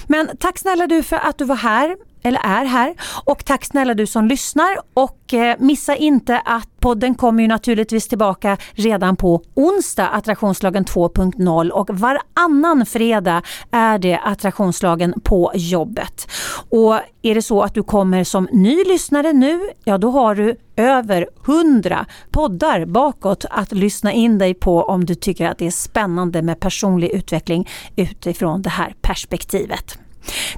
[0.06, 2.94] Men tack snälla du för att du var här eller är här
[3.24, 8.08] och tack snälla du som lyssnar och eh, missa inte att podden kommer ju naturligtvis
[8.08, 16.30] tillbaka redan på onsdag attraktionslagen 2.0 och varannan fredag är det attraktionslagen på jobbet.
[16.70, 20.56] Och är det så att du kommer som ny lyssnare nu, ja då har du
[20.76, 25.70] över 100 poddar bakåt att lyssna in dig på om du tycker att det är
[25.70, 29.98] spännande med personlig utveckling utifrån det här perspektivet.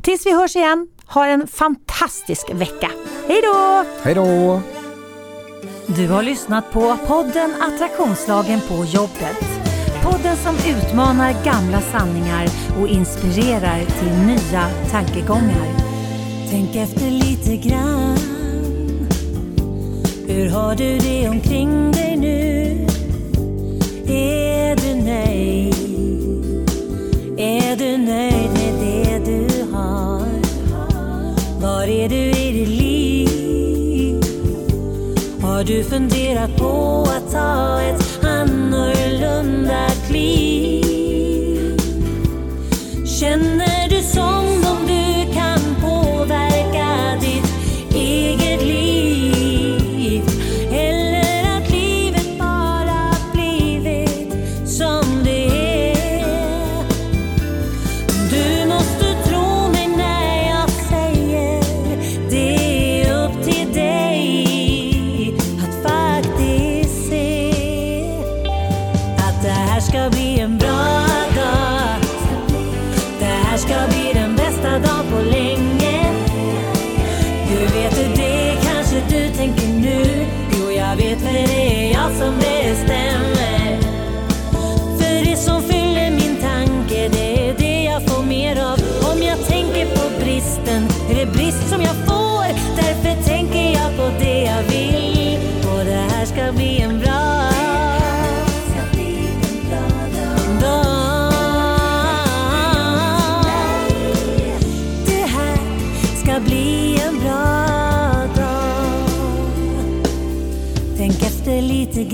[0.03, 2.91] Tills vi hörs igen, ha en fantastisk vecka.
[3.29, 3.85] Hej då!
[4.03, 4.61] Hej då!
[5.87, 9.45] Du har lyssnat på podden Attraktionslagen på jobbet.
[10.03, 12.49] Podden som utmanar gamla sanningar
[12.81, 15.67] och inspirerar till nya tankegångar.
[16.51, 18.17] Tänk efter lite grann.
[20.27, 21.96] Hur har du det omkring
[35.67, 38.06] Har du funderat på att ta ett